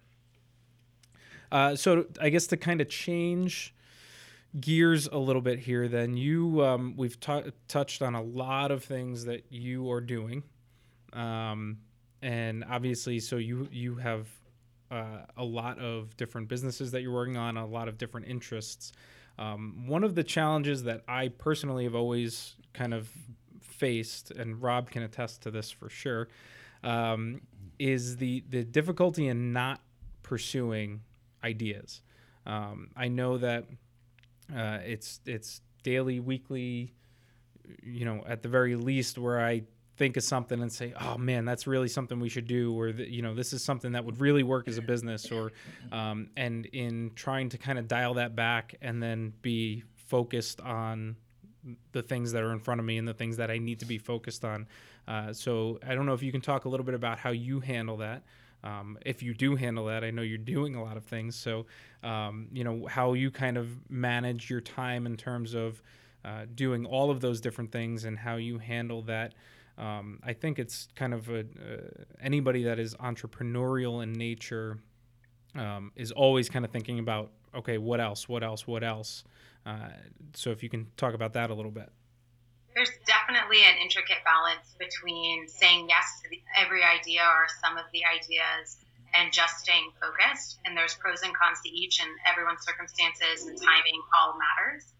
uh, 1.52 1.76
so 1.76 2.06
I 2.20 2.28
guess 2.28 2.46
to 2.48 2.56
kind 2.56 2.80
of 2.80 2.88
change 2.88 3.74
gears 4.58 5.06
a 5.06 5.18
little 5.18 5.42
bit 5.42 5.58
here, 5.58 5.88
then 5.88 6.16
you 6.16 6.64
um, 6.64 6.94
we've 6.96 7.18
t- 7.20 7.52
touched 7.68 8.02
on 8.02 8.14
a 8.14 8.22
lot 8.22 8.70
of 8.70 8.84
things 8.84 9.24
that 9.26 9.44
you 9.50 9.90
are 9.90 10.00
doing, 10.00 10.42
um, 11.12 11.78
and 12.26 12.64
obviously, 12.68 13.20
so 13.20 13.36
you 13.36 13.68
you 13.70 13.94
have 13.94 14.26
uh, 14.90 15.26
a 15.36 15.44
lot 15.44 15.78
of 15.78 16.16
different 16.16 16.48
businesses 16.48 16.90
that 16.90 17.02
you're 17.02 17.12
working 17.12 17.36
on, 17.36 17.56
a 17.56 17.64
lot 17.64 17.86
of 17.86 17.98
different 17.98 18.26
interests. 18.26 18.92
Um, 19.38 19.84
one 19.86 20.02
of 20.02 20.16
the 20.16 20.24
challenges 20.24 20.82
that 20.84 21.02
I 21.06 21.28
personally 21.28 21.84
have 21.84 21.94
always 21.94 22.56
kind 22.72 22.92
of 22.92 23.08
faced, 23.60 24.32
and 24.32 24.60
Rob 24.60 24.90
can 24.90 25.04
attest 25.04 25.42
to 25.42 25.52
this 25.52 25.70
for 25.70 25.88
sure, 25.88 26.26
um, 26.82 27.42
is 27.78 28.16
the 28.16 28.42
the 28.50 28.64
difficulty 28.64 29.28
in 29.28 29.52
not 29.52 29.80
pursuing 30.24 31.02
ideas. 31.44 32.02
Um, 32.44 32.90
I 32.96 33.06
know 33.06 33.38
that 33.38 33.66
uh, 34.52 34.78
it's 34.84 35.20
it's 35.26 35.60
daily, 35.84 36.18
weekly, 36.18 36.92
you 37.84 38.04
know, 38.04 38.24
at 38.26 38.42
the 38.42 38.48
very 38.48 38.74
least, 38.74 39.16
where 39.16 39.40
I 39.40 39.62
think 39.96 40.16
of 40.16 40.22
something 40.22 40.60
and 40.60 40.72
say, 40.72 40.94
"Oh 41.00 41.18
man, 41.18 41.44
that's 41.44 41.66
really 41.66 41.88
something 41.88 42.20
we 42.20 42.28
should 42.28 42.46
do," 42.46 42.78
or 42.78 42.88
you 42.88 43.22
know, 43.22 43.34
this 43.34 43.52
is 43.52 43.62
something 43.62 43.92
that 43.92 44.04
would 44.04 44.20
really 44.20 44.42
work 44.42 44.68
as 44.68 44.78
a 44.78 44.82
business, 44.82 45.30
or 45.30 45.52
um, 45.92 46.28
and 46.36 46.66
in 46.66 47.12
trying 47.14 47.48
to 47.50 47.58
kind 47.58 47.78
of 47.78 47.88
dial 47.88 48.14
that 48.14 48.36
back 48.36 48.74
and 48.80 49.02
then 49.02 49.32
be 49.42 49.82
focused 49.94 50.60
on 50.60 51.16
the 51.92 52.02
things 52.02 52.32
that 52.32 52.42
are 52.42 52.52
in 52.52 52.60
front 52.60 52.78
of 52.80 52.86
me 52.86 52.96
and 52.96 53.08
the 53.08 53.14
things 53.14 53.36
that 53.38 53.50
I 53.50 53.58
need 53.58 53.80
to 53.80 53.86
be 53.86 53.98
focused 53.98 54.44
on. 54.44 54.68
Uh, 55.08 55.32
so 55.32 55.80
I 55.86 55.94
don't 55.94 56.06
know 56.06 56.14
if 56.14 56.22
you 56.22 56.30
can 56.30 56.40
talk 56.40 56.64
a 56.64 56.68
little 56.68 56.86
bit 56.86 56.94
about 56.94 57.18
how 57.18 57.30
you 57.30 57.58
handle 57.58 57.96
that 57.96 58.22
um, 58.66 58.98
if 59.06 59.22
you 59.22 59.32
do 59.32 59.54
handle 59.54 59.86
that, 59.86 60.02
I 60.02 60.10
know 60.10 60.22
you're 60.22 60.38
doing 60.38 60.74
a 60.74 60.82
lot 60.82 60.96
of 60.96 61.04
things. 61.04 61.36
So, 61.36 61.66
um, 62.02 62.48
you 62.52 62.64
know, 62.64 62.86
how 62.86 63.12
you 63.12 63.30
kind 63.30 63.56
of 63.56 63.68
manage 63.88 64.50
your 64.50 64.60
time 64.60 65.06
in 65.06 65.16
terms 65.16 65.54
of 65.54 65.82
uh, 66.24 66.46
doing 66.54 66.84
all 66.84 67.10
of 67.10 67.20
those 67.20 67.40
different 67.40 67.70
things 67.70 68.04
and 68.04 68.18
how 68.18 68.36
you 68.36 68.58
handle 68.58 69.02
that. 69.02 69.34
Um, 69.78 70.20
I 70.22 70.32
think 70.32 70.58
it's 70.58 70.88
kind 70.94 71.12
of 71.12 71.28
a, 71.28 71.40
uh, 71.40 71.44
anybody 72.20 72.64
that 72.64 72.78
is 72.78 72.94
entrepreneurial 72.94 74.02
in 74.02 74.12
nature 74.12 74.78
um, 75.54 75.92
is 75.96 76.12
always 76.12 76.48
kind 76.48 76.64
of 76.64 76.70
thinking 76.70 76.98
about, 76.98 77.30
okay, 77.54 77.78
what 77.78 78.00
else, 78.00 78.28
what 78.28 78.42
else, 78.42 78.66
what 78.66 78.82
else. 78.82 79.24
Uh, 79.66 79.88
so, 80.34 80.50
if 80.50 80.62
you 80.62 80.68
can 80.68 80.86
talk 80.96 81.12
about 81.12 81.32
that 81.34 81.50
a 81.50 81.54
little 81.54 81.70
bit 81.70 81.90
there's 82.76 82.92
definitely 83.08 83.64
an 83.64 83.80
intricate 83.80 84.20
balance 84.22 84.76
between 84.76 85.48
saying 85.48 85.88
yes 85.88 86.20
to 86.22 86.28
the, 86.28 86.38
every 86.60 86.84
idea 86.84 87.24
or 87.24 87.48
some 87.64 87.80
of 87.80 87.88
the 87.90 88.04
ideas 88.04 88.76
and 89.16 89.32
just 89.32 89.64
staying 89.64 89.88
focused. 89.96 90.60
And 90.68 90.76
there's 90.76 90.94
pros 90.94 91.24
and 91.24 91.32
cons 91.32 91.64
to 91.64 91.70
each, 91.72 92.04
and 92.04 92.10
everyone's 92.28 92.60
circumstances 92.68 93.48
and 93.48 93.56
timing 93.56 93.96
all 94.12 94.36
matters. 94.36 94.92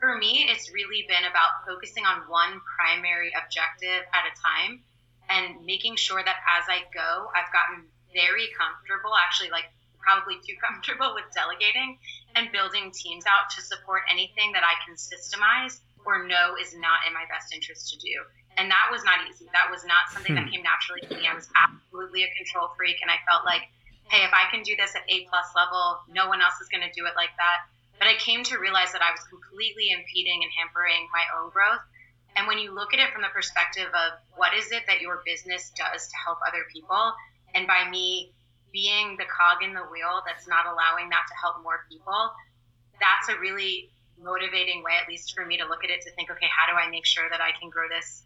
For 0.00 0.16
me, 0.16 0.46
it's 0.48 0.70
really 0.72 1.04
been 1.08 1.26
about 1.26 1.66
focusing 1.66 2.06
on 2.06 2.28
one 2.30 2.60
primary 2.78 3.32
objective 3.34 4.06
at 4.14 4.30
a 4.30 4.32
time 4.38 4.82
and 5.28 5.66
making 5.66 5.96
sure 5.96 6.22
that 6.22 6.38
as 6.46 6.64
I 6.70 6.86
go, 6.94 7.28
I've 7.34 7.52
gotten 7.52 7.84
very 8.14 8.48
comfortable, 8.54 9.12
actually, 9.18 9.50
like 9.50 9.66
probably 9.98 10.38
too 10.46 10.56
comfortable 10.64 11.12
with 11.14 11.26
delegating 11.34 11.98
and 12.36 12.52
building 12.52 12.94
teams 12.94 13.26
out 13.26 13.50
to 13.56 13.60
support 13.60 14.06
anything 14.10 14.52
that 14.54 14.62
I 14.62 14.78
can 14.86 14.94
systemize 14.96 15.82
or 16.06 16.24
no 16.24 16.56
is 16.56 16.72
not 16.78 17.04
in 17.04 17.12
my 17.12 17.26
best 17.28 17.52
interest 17.52 17.92
to 17.92 17.96
do. 17.98 18.14
And 18.56 18.70
that 18.70 18.88
was 18.90 19.04
not 19.04 19.22
easy. 19.28 19.46
That 19.52 19.70
was 19.70 19.84
not 19.84 20.10
something 20.10 20.34
hmm. 20.34 20.42
that 20.42 20.50
came 20.50 20.62
naturally 20.62 21.02
to 21.06 21.14
me. 21.14 21.28
I 21.30 21.34
was 21.34 21.46
absolutely 21.54 22.24
a 22.26 22.30
control 22.34 22.74
freak, 22.74 22.98
and 23.02 23.10
I 23.10 23.22
felt 23.28 23.46
like, 23.46 23.70
hey, 24.10 24.26
if 24.26 24.34
I 24.34 24.50
can 24.50 24.66
do 24.66 24.74
this 24.74 24.96
at 24.98 25.06
A 25.06 25.28
plus 25.30 25.46
level, 25.54 26.02
no 26.10 26.26
one 26.26 26.42
else 26.42 26.58
is 26.58 26.66
going 26.66 26.82
to 26.82 26.90
do 26.90 27.06
it 27.06 27.14
like 27.14 27.30
that. 27.38 27.68
But 27.98 28.08
I 28.08 28.14
came 28.14 28.44
to 28.44 28.58
realize 28.58 28.92
that 28.92 29.02
I 29.02 29.10
was 29.10 29.20
completely 29.26 29.90
impeding 29.90 30.42
and 30.42 30.52
hampering 30.54 31.08
my 31.12 31.24
own 31.38 31.50
growth. 31.50 31.82
And 32.36 32.46
when 32.46 32.58
you 32.58 32.70
look 32.70 32.94
at 32.94 33.00
it 33.00 33.10
from 33.12 33.22
the 33.22 33.34
perspective 33.34 33.90
of 33.90 34.10
what 34.36 34.54
is 34.54 34.70
it 34.70 34.86
that 34.86 35.00
your 35.00 35.22
business 35.26 35.72
does 35.74 36.06
to 36.06 36.16
help 36.24 36.38
other 36.46 36.62
people, 36.72 37.12
and 37.54 37.66
by 37.66 37.88
me 37.90 38.32
being 38.72 39.16
the 39.16 39.26
cog 39.26 39.64
in 39.64 39.74
the 39.74 39.82
wheel 39.90 40.22
that's 40.26 40.46
not 40.46 40.66
allowing 40.66 41.10
that 41.10 41.26
to 41.26 41.34
help 41.40 41.62
more 41.62 41.82
people, 41.90 42.30
that's 43.00 43.28
a 43.28 43.40
really 43.40 43.90
motivating 44.22 44.82
way, 44.82 44.92
at 45.00 45.08
least 45.08 45.34
for 45.34 45.44
me 45.44 45.56
to 45.58 45.66
look 45.66 45.82
at 45.84 45.90
it 45.90 46.02
to 46.02 46.10
think, 46.12 46.30
okay, 46.30 46.46
how 46.46 46.70
do 46.70 46.78
I 46.78 46.90
make 46.90 47.06
sure 47.06 47.26
that 47.30 47.40
I 47.40 47.50
can 47.58 47.70
grow 47.70 47.88
this 47.88 48.22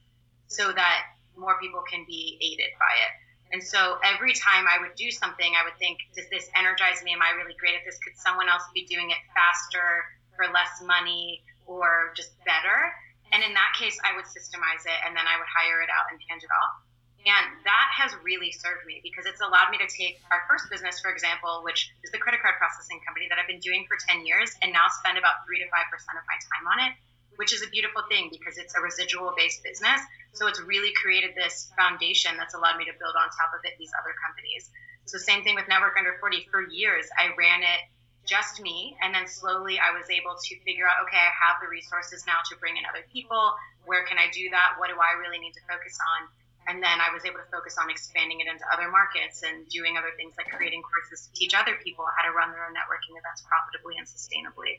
so 0.49 0.73
that 0.73 1.03
more 1.37 1.57
people 1.61 1.83
can 1.89 2.05
be 2.07 2.39
aided 2.41 2.73
by 2.79 2.93
it? 2.93 3.13
And 3.53 3.61
so 3.61 4.01
every 4.01 4.33
time 4.33 4.65
I 4.65 4.81
would 4.81 4.97
do 4.97 5.13
something, 5.13 5.53
I 5.53 5.69
would 5.69 5.77
think, 5.77 6.01
does 6.17 6.25
this 6.33 6.49
energize 6.57 7.05
me? 7.05 7.13
Am 7.13 7.21
I 7.21 7.37
really 7.37 7.53
great 7.61 7.77
at 7.77 7.85
this? 7.85 8.01
Could 8.01 8.17
someone 8.17 8.49
else 8.49 8.65
be 8.73 8.89
doing 8.89 9.13
it 9.13 9.21
faster 9.37 10.09
for 10.37 10.49
less 10.49 10.81
money 10.81 11.45
or 11.69 12.17
just 12.17 12.33
better? 12.49 12.97
And 13.33 13.45
in 13.45 13.53
that 13.53 13.77
case, 13.77 13.97
I 14.01 14.17
would 14.17 14.25
systemize 14.25 14.89
it 14.89 14.99
and 15.05 15.13
then 15.13 15.29
I 15.29 15.37
would 15.37 15.49
hire 15.53 15.85
it 15.85 15.93
out 15.93 16.09
and 16.09 16.17
hand 16.29 16.41
it 16.41 16.53
off. 16.53 16.75
And 17.23 17.47
that 17.63 17.89
has 17.95 18.11
really 18.27 18.51
served 18.51 18.83
me 18.89 18.99
because 19.05 19.31
it's 19.31 19.39
allowed 19.39 19.71
me 19.71 19.79
to 19.79 19.87
take 19.87 20.19
our 20.35 20.43
first 20.51 20.67
business, 20.73 20.99
for 20.99 21.13
example, 21.13 21.63
which 21.63 21.93
is 22.03 22.11
the 22.11 22.19
credit 22.19 22.43
card 22.43 22.59
processing 22.59 22.99
company 23.07 23.31
that 23.31 23.39
I've 23.39 23.47
been 23.47 23.63
doing 23.63 23.87
for 23.87 23.95
10 23.95 24.27
years 24.27 24.51
and 24.59 24.75
now 24.75 24.91
spend 24.91 25.21
about 25.21 25.47
3 25.47 25.61
to 25.63 25.69
5% 25.71 25.71
of 25.71 26.25
my 26.27 26.39
time 26.51 26.67
on 26.67 26.79
it, 26.89 26.93
which 27.37 27.53
is 27.53 27.63
a 27.63 27.69
beautiful 27.69 28.03
thing 28.09 28.29
because 28.31 28.59
it's 28.59 28.75
a 28.77 28.81
residual 28.81 29.33
based 29.37 29.63
business. 29.63 30.01
So 30.33 30.47
it's 30.47 30.61
really 30.61 30.93
created 30.95 31.35
this 31.37 31.71
foundation 31.77 32.37
that's 32.37 32.55
allowed 32.55 32.79
me 32.79 32.85
to 32.87 32.95
build 32.99 33.15
on 33.17 33.29
top 33.33 33.53
of 33.53 33.61
it 33.65 33.77
these 33.79 33.93
other 33.99 34.15
companies. 34.25 34.71
So, 35.05 35.19
same 35.19 35.43
thing 35.43 35.57
with 35.57 35.67
Network 35.69 35.99
Under 35.99 36.15
40. 36.21 36.47
For 36.51 36.63
years, 36.63 37.07
I 37.19 37.35
ran 37.37 37.63
it 37.63 37.83
just 38.25 38.63
me. 38.63 38.97
And 39.03 39.15
then 39.15 39.27
slowly 39.27 39.79
I 39.79 39.91
was 39.91 40.07
able 40.11 40.39
to 40.39 40.53
figure 40.63 40.87
out 40.87 41.03
okay, 41.07 41.19
I 41.19 41.33
have 41.35 41.59
the 41.61 41.69
resources 41.69 42.25
now 42.27 42.39
to 42.51 42.57
bring 42.59 42.77
in 42.79 42.87
other 42.87 43.05
people. 43.11 43.55
Where 43.85 44.07
can 44.07 44.19
I 44.19 44.31
do 44.31 44.47
that? 44.51 44.79
What 44.79 44.89
do 44.89 44.97
I 44.99 45.19
really 45.19 45.43
need 45.43 45.55
to 45.59 45.65
focus 45.67 45.99
on? 45.99 46.31
And 46.71 46.79
then 46.79 47.03
I 47.03 47.11
was 47.11 47.27
able 47.27 47.43
to 47.43 47.51
focus 47.51 47.75
on 47.75 47.91
expanding 47.91 48.39
it 48.39 48.47
into 48.47 48.63
other 48.71 48.87
markets 48.87 49.43
and 49.43 49.67
doing 49.67 49.99
other 49.99 50.15
things 50.15 50.39
like 50.39 50.47
creating 50.55 50.87
courses 50.87 51.27
to 51.27 51.31
teach 51.35 51.59
other 51.59 51.75
people 51.83 52.07
how 52.07 52.23
to 52.23 52.31
run 52.31 52.55
their 52.55 52.63
own 52.63 52.71
networking 52.71 53.19
events 53.19 53.43
profitably 53.43 53.99
and 53.99 54.07
sustainably. 54.07 54.79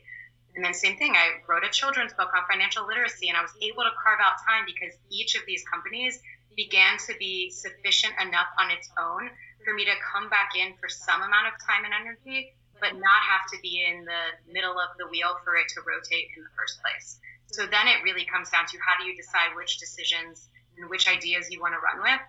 And 0.54 0.64
then, 0.64 0.72
same 0.72 0.96
thing, 0.96 1.14
I 1.16 1.42
wrote 1.48 1.64
a 1.64 1.70
children's 1.70 2.14
book 2.14 2.30
on 2.30 2.46
financial 2.48 2.86
literacy, 2.86 3.28
and 3.28 3.36
I 3.36 3.42
was 3.42 3.50
able 3.60 3.82
to 3.82 3.90
carve 3.98 4.20
out 4.22 4.38
time 4.46 4.62
because 4.66 4.94
each 5.10 5.34
of 5.34 5.42
these 5.46 5.64
companies 5.66 6.20
began 6.56 6.98
to 7.10 7.12
be 7.18 7.50
sufficient 7.50 8.14
enough 8.22 8.46
on 8.58 8.70
its 8.70 8.88
own 8.94 9.30
for 9.64 9.74
me 9.74 9.84
to 9.84 9.96
come 9.98 10.30
back 10.30 10.54
in 10.54 10.74
for 10.78 10.88
some 10.88 11.22
amount 11.22 11.50
of 11.50 11.54
time 11.58 11.82
and 11.82 11.94
energy, 11.94 12.54
but 12.78 12.94
not 12.94 13.20
have 13.26 13.50
to 13.50 13.58
be 13.62 13.82
in 13.82 14.04
the 14.04 14.52
middle 14.52 14.78
of 14.78 14.94
the 14.98 15.08
wheel 15.08 15.34
for 15.42 15.56
it 15.56 15.66
to 15.74 15.80
rotate 15.82 16.30
in 16.36 16.44
the 16.44 16.52
first 16.54 16.78
place. 16.78 17.18
So 17.50 17.66
then 17.66 17.88
it 17.88 18.04
really 18.04 18.24
comes 18.24 18.50
down 18.50 18.66
to 18.66 18.78
how 18.78 19.00
do 19.02 19.10
you 19.10 19.16
decide 19.16 19.56
which 19.56 19.78
decisions 19.78 20.48
and 20.78 20.90
which 20.90 21.08
ideas 21.08 21.50
you 21.50 21.60
want 21.60 21.74
to 21.74 21.80
run 21.80 22.02
with. 22.02 22.22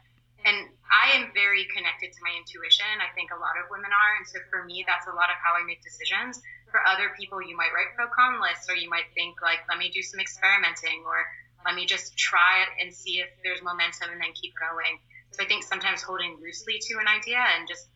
And 0.46 0.70
I 0.86 1.18
am 1.18 1.34
very 1.34 1.66
connected 1.74 2.14
to 2.14 2.20
my 2.22 2.30
intuition. 2.38 2.86
I 3.02 3.10
think 3.18 3.34
a 3.34 3.40
lot 3.42 3.58
of 3.58 3.66
women 3.74 3.90
are. 3.90 4.14
And 4.22 4.26
so 4.30 4.38
for 4.54 4.62
me, 4.62 4.86
that's 4.86 5.10
a 5.10 5.16
lot 5.18 5.34
of 5.34 5.38
how 5.42 5.58
I 5.58 5.66
make 5.66 5.82
decisions. 5.82 6.38
For 6.70 6.86
other 6.86 7.18
people, 7.18 7.42
you 7.42 7.58
might 7.58 7.74
write 7.74 7.98
pro 7.98 8.06
con 8.14 8.38
lists 8.38 8.70
or 8.70 8.78
you 8.78 8.86
might 8.86 9.10
think, 9.18 9.42
like, 9.42 9.66
let 9.66 9.82
me 9.82 9.90
do 9.90 10.06
some 10.06 10.22
experimenting 10.22 11.02
or 11.02 11.26
let 11.66 11.74
me 11.74 11.90
just 11.90 12.14
try 12.14 12.62
it 12.62 12.70
and 12.78 12.94
see 12.94 13.26
if 13.26 13.30
there's 13.42 13.66
momentum 13.66 14.14
and 14.14 14.22
then 14.22 14.38
keep 14.38 14.54
going. 14.62 15.02
So 15.34 15.42
I 15.42 15.50
think 15.50 15.66
sometimes 15.66 16.06
holding 16.06 16.38
loosely 16.38 16.78
to 16.78 16.94
an 17.02 17.10
idea 17.10 17.42
and 17.42 17.68
just 17.68 17.90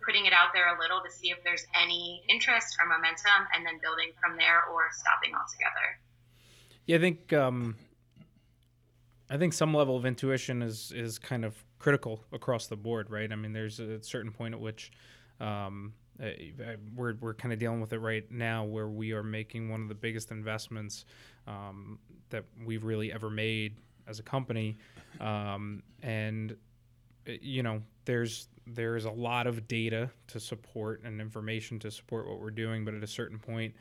putting 0.00 0.24
it 0.24 0.32
out 0.32 0.56
there 0.56 0.72
a 0.74 0.80
little 0.80 1.04
to 1.04 1.10
see 1.12 1.28
if 1.28 1.44
there's 1.44 1.66
any 1.76 2.24
interest 2.32 2.80
or 2.80 2.88
momentum 2.88 3.44
and 3.52 3.60
then 3.66 3.76
building 3.84 4.16
from 4.16 4.40
there 4.40 4.64
or 4.72 4.88
stopping 4.96 5.36
altogether. 5.36 6.00
Yeah, 6.86 6.96
I 6.96 7.00
think 7.00 7.32
um, 7.32 7.76
I 9.28 9.36
think 9.36 9.52
some 9.52 9.74
level 9.74 9.96
of 9.96 10.06
intuition 10.06 10.62
is 10.62 10.92
is 10.96 11.18
kind 11.18 11.44
of 11.44 11.54
critical 11.80 12.22
across 12.30 12.68
the 12.68 12.76
board, 12.76 13.10
right? 13.10 13.32
I 13.32 13.34
mean, 13.34 13.52
there's 13.52 13.80
a 13.80 14.00
certain 14.04 14.30
point 14.30 14.54
at 14.54 14.60
which 14.60 14.92
um, 15.40 15.94
we're 16.94 17.14
we're 17.20 17.34
kind 17.34 17.52
of 17.52 17.58
dealing 17.58 17.80
with 17.80 17.92
it 17.92 17.98
right 17.98 18.30
now, 18.30 18.64
where 18.64 18.88
we 18.88 19.12
are 19.12 19.24
making 19.24 19.68
one 19.68 19.82
of 19.82 19.88
the 19.88 19.94
biggest 19.94 20.30
investments 20.30 21.06
um, 21.48 21.98
that 22.28 22.44
we've 22.64 22.84
really 22.84 23.12
ever 23.12 23.30
made 23.30 23.76
as 24.06 24.20
a 24.20 24.22
company, 24.22 24.76
um, 25.20 25.82
and 26.02 26.56
you 27.26 27.62
know, 27.62 27.82
there's 28.04 28.48
there's 28.66 29.06
a 29.06 29.10
lot 29.10 29.46
of 29.46 29.66
data 29.66 30.10
to 30.28 30.38
support 30.38 31.02
and 31.04 31.20
information 31.20 31.78
to 31.80 31.90
support 31.90 32.28
what 32.28 32.40
we're 32.40 32.50
doing, 32.50 32.84
but 32.84 32.94
at 32.94 33.02
a 33.02 33.08
certain 33.08 33.38
point 33.38 33.74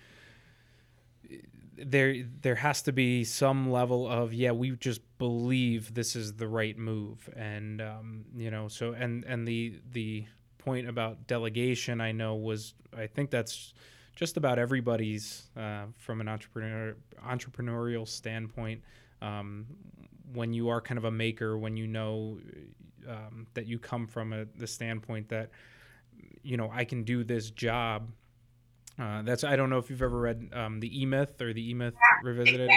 there 1.85 2.23
there 2.41 2.55
has 2.55 2.81
to 2.83 2.91
be 2.91 3.23
some 3.23 3.71
level 3.71 4.07
of 4.07 4.33
yeah 4.33 4.51
we 4.51 4.71
just 4.71 5.01
believe 5.17 5.93
this 5.93 6.15
is 6.15 6.33
the 6.33 6.47
right 6.47 6.77
move. 6.77 7.29
And 7.35 7.81
um, 7.81 8.25
you 8.35 8.51
know 8.51 8.67
so 8.67 8.93
and 8.93 9.23
and 9.25 9.47
the 9.47 9.79
the 9.91 10.25
point 10.57 10.87
about 10.87 11.27
delegation 11.27 12.01
I 12.01 12.11
know 12.11 12.35
was 12.35 12.73
I 12.97 13.07
think 13.07 13.29
that's 13.29 13.73
just 14.15 14.37
about 14.37 14.59
everybody's 14.59 15.49
uh, 15.55 15.85
from 15.97 16.21
an 16.21 16.27
entrepreneur 16.27 16.95
entrepreneurial 17.25 18.07
standpoint 18.07 18.81
um, 19.21 19.65
when 20.33 20.53
you 20.53 20.69
are 20.69 20.81
kind 20.81 20.97
of 20.97 21.05
a 21.05 21.11
maker 21.11 21.57
when 21.57 21.77
you 21.77 21.87
know 21.87 22.37
um, 23.07 23.47
that 23.53 23.65
you 23.65 23.79
come 23.79 24.07
from 24.07 24.33
a, 24.33 24.45
the 24.57 24.67
standpoint 24.67 25.29
that 25.29 25.49
you 26.43 26.57
know 26.57 26.69
I 26.73 26.83
can 26.83 27.03
do 27.03 27.23
this 27.23 27.49
job 27.51 28.09
uh, 28.99 29.21
that's 29.21 29.43
I 29.43 29.55
don't 29.55 29.69
know 29.69 29.77
if 29.77 29.89
you've 29.89 30.01
ever 30.01 30.19
read 30.19 30.49
um, 30.53 30.79
the 30.79 31.01
E 31.01 31.05
Myth 31.05 31.41
or 31.41 31.53
the 31.53 31.69
E 31.69 31.73
Myth 31.73 31.93
yeah, 31.95 32.29
Revisited. 32.29 32.69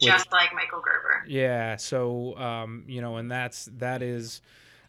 Just 0.00 0.26
which, 0.26 0.32
like 0.32 0.54
Michael 0.54 0.80
Gerber. 0.80 1.24
Yeah. 1.28 1.76
So 1.76 2.36
um, 2.36 2.84
you 2.86 3.00
know, 3.00 3.16
and 3.16 3.30
that's 3.30 3.68
that 3.76 4.02
is, 4.02 4.40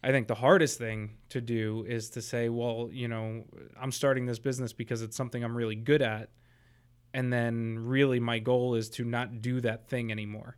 I 0.02 0.10
think 0.10 0.26
the 0.26 0.34
hardest 0.34 0.78
thing 0.78 1.18
to 1.28 1.40
do 1.40 1.84
is 1.86 2.10
to 2.10 2.22
say, 2.22 2.48
well, 2.48 2.88
you 2.92 3.08
know, 3.08 3.44
I'm 3.80 3.92
starting 3.92 4.26
this 4.26 4.38
business 4.38 4.72
because 4.72 5.02
it's 5.02 5.16
something 5.16 5.44
I'm 5.44 5.56
really 5.56 5.76
good 5.76 6.02
at, 6.02 6.30
and 7.14 7.32
then 7.32 7.78
really 7.78 8.18
my 8.18 8.38
goal 8.38 8.74
is 8.74 8.88
to 8.90 9.04
not 9.04 9.40
do 9.42 9.60
that 9.60 9.88
thing 9.88 10.10
anymore. 10.10 10.56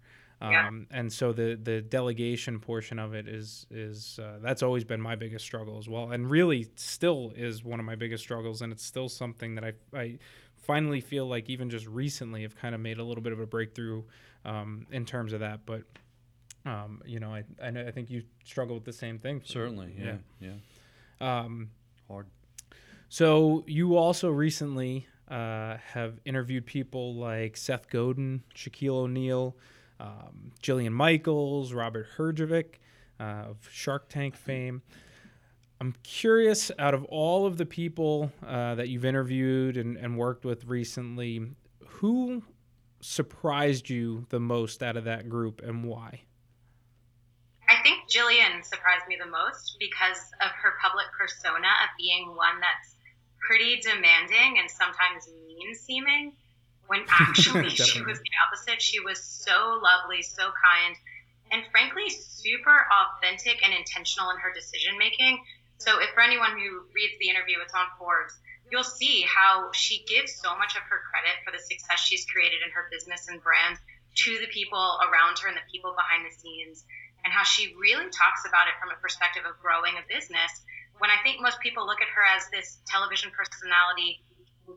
Yeah. 0.51 0.69
Um, 0.69 0.87
and 0.91 1.13
so 1.13 1.33
the 1.33 1.59
the 1.63 1.81
delegation 1.81 2.61
portion 2.61 2.99
of 2.99 3.15
it 3.15 3.29
is 3.29 3.67
is 3.71 4.19
uh, 4.23 4.39
that's 4.43 4.63
always 4.63 4.85
been 4.85 5.01
my 5.01 5.17
biggest 5.17 5.45
struggle 5.45 5.79
as 5.79 5.89
well, 5.89 6.11
and 6.11 6.29
really 6.31 6.69
still 6.77 7.33
is 7.37 7.65
one 7.65 7.81
of 7.81 7.87
my 7.87 7.95
biggest 7.95 8.23
struggles, 8.23 8.63
and 8.63 8.73
it's 8.73 8.85
still 8.85 9.09
something 9.09 9.55
that 9.55 9.65
I 9.65 9.73
I 9.97 10.19
finally 10.57 11.01
feel 11.01 11.27
like 11.27 11.51
even 11.51 11.71
just 11.71 11.87
recently 11.87 12.43
have 12.43 12.57
kind 12.57 12.75
of 12.75 12.81
made 12.81 12.99
a 12.99 13.05
little 13.05 13.23
bit 13.23 13.33
of 13.33 13.41
a 13.41 13.47
breakthrough 13.47 14.03
um, 14.45 14.87
in 14.91 15.05
terms 15.05 15.33
of 15.33 15.41
that, 15.41 15.61
but. 15.67 15.83
Um, 16.67 17.03
you 17.05 17.21
know, 17.21 17.29
I, 17.29 17.45
I, 17.63 17.69
I 17.69 17.91
think 17.91 18.09
you 18.09 18.23
struggle 18.43 18.75
with 18.75 18.87
the 18.87 18.93
same 18.95 19.19
thing. 19.19 19.43
Certainly, 19.45 19.97
yeah, 19.99 20.15
yeah. 20.41 20.53
yeah. 21.21 21.41
Um, 21.41 21.69
Hard. 22.09 22.27
So 23.09 23.65
you 23.67 23.97
also 23.97 24.29
recently 24.31 25.07
uh, 25.29 25.77
have 25.93 26.21
interviewed 26.25 26.67
people 26.67 27.15
like 27.15 27.57
Seth 27.57 27.89
Godin, 27.89 28.43
Shaquille 28.55 29.05
O'Neal, 29.05 29.57
um, 30.01 30.53
Jillian 30.63 30.93
Michaels, 30.93 31.73
Robert 31.73 32.07
Herjavec 32.17 32.77
uh, 33.21 33.51
of 33.51 33.69
Shark 33.71 34.09
Tank 34.09 34.37
fame. 34.37 34.83
I'm 35.81 35.95
curious, 36.03 36.71
out 36.79 36.95
of 36.95 37.05
all 37.05 37.47
of 37.47 37.57
the 37.57 37.67
people 37.67 38.33
uh, 38.47 38.75
that 38.77 38.89
you've 38.89 39.05
interviewed 39.05 39.77
and, 39.77 39.97
and 39.97 40.17
worked 40.17 40.45
with 40.45 40.65
recently, 40.65 41.43
who 41.87 42.43
surprised 43.01 43.91
you 43.91 44.27
the 44.31 44.41
most 44.41 44.83
out 44.83 44.97
of 44.97 45.05
that 45.05 45.29
group 45.29 45.61
and 45.63 45.85
why? 45.85 46.23
I 47.69 47.83
think 47.83 48.09
Jillian 48.09 48.65
surprised 48.65 49.07
me 49.09 49.17
the 49.23 49.31
most 49.31 49.77
because 49.79 50.21
of 50.41 50.51
her 50.63 50.75
public 50.81 51.07
persona 51.19 51.69
of 51.83 51.91
being 51.99 52.29
one 52.29 52.61
that's 52.61 52.97
pretty 53.47 53.77
demanding 53.81 54.59
and 54.59 54.71
sometimes 54.71 55.29
mean 55.47 55.75
seeming 55.75 56.33
when 56.87 57.05
actually 57.09 57.69
she 57.75 58.03
was 58.03 58.19
the 58.19 58.35
opposite. 58.47 58.81
She 58.83 59.01
was 59.01 59.23
so 59.23 59.81
lovely, 59.81 60.23
so 60.23 60.53
kind, 60.53 60.97
and 61.51 61.65
frankly, 61.71 62.09
super 62.11 62.87
authentic 62.91 63.63
and 63.65 63.73
intentional 63.73 64.31
in 64.31 64.39
her 64.39 64.53
decision 64.53 64.99
making. 64.99 65.41
So, 65.79 66.01
if 66.01 66.11
for 66.15 66.23
anyone 66.23 66.57
who 66.57 66.87
reads 66.95 67.17
the 67.21 67.29
interview, 67.29 67.59
it's 67.61 67.75
on 67.75 67.87
Forbes, 67.99 68.35
you'll 68.71 68.87
see 68.87 69.27
how 69.27 69.71
she 69.73 70.05
gives 70.09 70.41
so 70.41 70.57
much 70.57 70.77
of 70.77 70.83
her 70.89 71.05
credit 71.11 71.37
for 71.45 71.53
the 71.53 71.61
success 71.61 72.01
she's 72.01 72.25
created 72.25 72.65
in 72.65 72.71
her 72.73 72.89
business 72.91 73.29
and 73.29 73.43
brand 73.43 73.77
to 74.15 74.39
the 74.39 74.47
people 74.49 74.99
around 75.03 75.39
her 75.43 75.49
and 75.51 75.59
the 75.59 75.67
people 75.71 75.93
behind 75.93 76.25
the 76.25 76.35
scenes, 76.35 76.85
and 77.25 77.33
how 77.33 77.43
she 77.43 77.75
really 77.81 78.07
talks 78.15 78.47
about 78.47 78.71
it 78.71 78.79
from 78.79 78.95
a 78.95 78.99
perspective 79.03 79.43
of 79.43 79.59
growing 79.59 79.99
a 79.99 80.05
business. 80.07 80.53
When 81.03 81.11
I 81.11 81.19
think 81.27 81.43
most 81.43 81.59
people 81.59 81.85
look 81.85 81.99
at 81.99 82.09
her 82.15 82.25
as 82.39 82.47
this 82.55 82.79
television 82.87 83.35
personality 83.35 84.23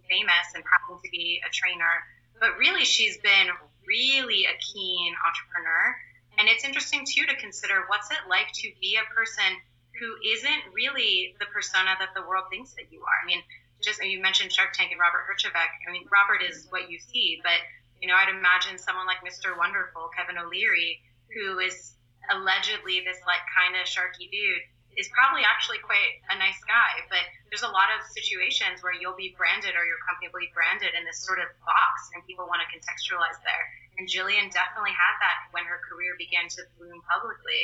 famous 0.10 0.47
and 0.56 0.63
happened 0.67 1.00
to 1.04 1.10
be 1.10 1.41
a 1.47 1.50
trainer. 1.52 2.04
But 2.39 2.58
really, 2.58 2.86
she's 2.86 3.17
been 3.17 3.50
really 3.88 4.45
a 4.45 4.56
keen 4.60 5.15
entrepreneur. 5.26 5.95
And 6.38 6.47
it's 6.47 6.63
interesting, 6.63 7.06
too, 7.08 7.26
to 7.26 7.36
consider 7.36 7.88
what's 7.88 8.12
it 8.12 8.30
like 8.30 8.52
to 8.62 8.69
be 8.80 9.00
a 9.00 9.06
person 9.13 9.58
who 10.00 10.13
isn't 10.21 10.73
really 10.73 11.36
the 11.39 11.50
persona 11.50 11.97
that 11.97 12.13
the 12.13 12.21
world 12.21 12.45
thinks 12.50 12.73
that 12.78 12.91
you 12.91 13.02
are. 13.02 13.17
I 13.23 13.26
mean, 13.26 13.41
just 13.82 14.04
you 14.04 14.21
mentioned 14.21 14.52
Shark 14.52 14.73
Tank 14.73 14.91
and 14.91 15.00
Robert 15.00 15.26
Herjavec. 15.26 15.71
I 15.88 15.91
mean, 15.91 16.06
Robert 16.12 16.45
is 16.45 16.67
what 16.69 16.89
you 16.89 17.00
see, 17.00 17.41
but 17.41 17.58
you 18.02 18.08
know, 18.08 18.13
I'd 18.13 18.30
imagine 18.30 18.78
someone 18.78 19.06
like 19.06 19.26
Mr. 19.26 19.58
Wonderful, 19.58 20.10
Kevin 20.15 20.38
O'Leary, 20.38 21.02
who 21.34 21.60
is 21.60 21.93
allegedly 22.30 23.02
this 23.02 23.17
like 23.26 23.41
kind 23.50 23.73
of 23.73 23.89
sharky 23.89 24.30
dude, 24.30 24.65
is 24.98 25.06
probably 25.14 25.46
actually 25.46 25.78
quite 25.86 26.26
a 26.34 26.36
nice 26.42 26.58
guy, 26.66 27.06
but 27.06 27.22
there's 27.54 27.62
a 27.62 27.70
lot 27.70 27.94
of 27.94 28.02
situations 28.10 28.82
where 28.82 28.98
you'll 28.98 29.16
be 29.16 29.38
branded 29.38 29.78
or 29.78 29.86
your 29.86 30.02
company 30.10 30.26
will 30.34 30.42
be 30.42 30.50
branded 30.58 30.98
in 30.98 31.06
this 31.06 31.22
sort 31.22 31.38
of 31.38 31.54
box 31.62 32.10
and 32.18 32.26
people 32.26 32.50
want 32.50 32.66
to 32.66 32.68
contextualize 32.74 33.38
there. 33.46 33.64
And 34.02 34.10
Jillian 34.10 34.50
definitely 34.50 34.98
had 34.98 35.16
that 35.22 35.54
when 35.54 35.70
her 35.70 35.78
career 35.86 36.18
began 36.18 36.50
to 36.50 36.66
bloom 36.82 36.98
publicly. 37.06 37.62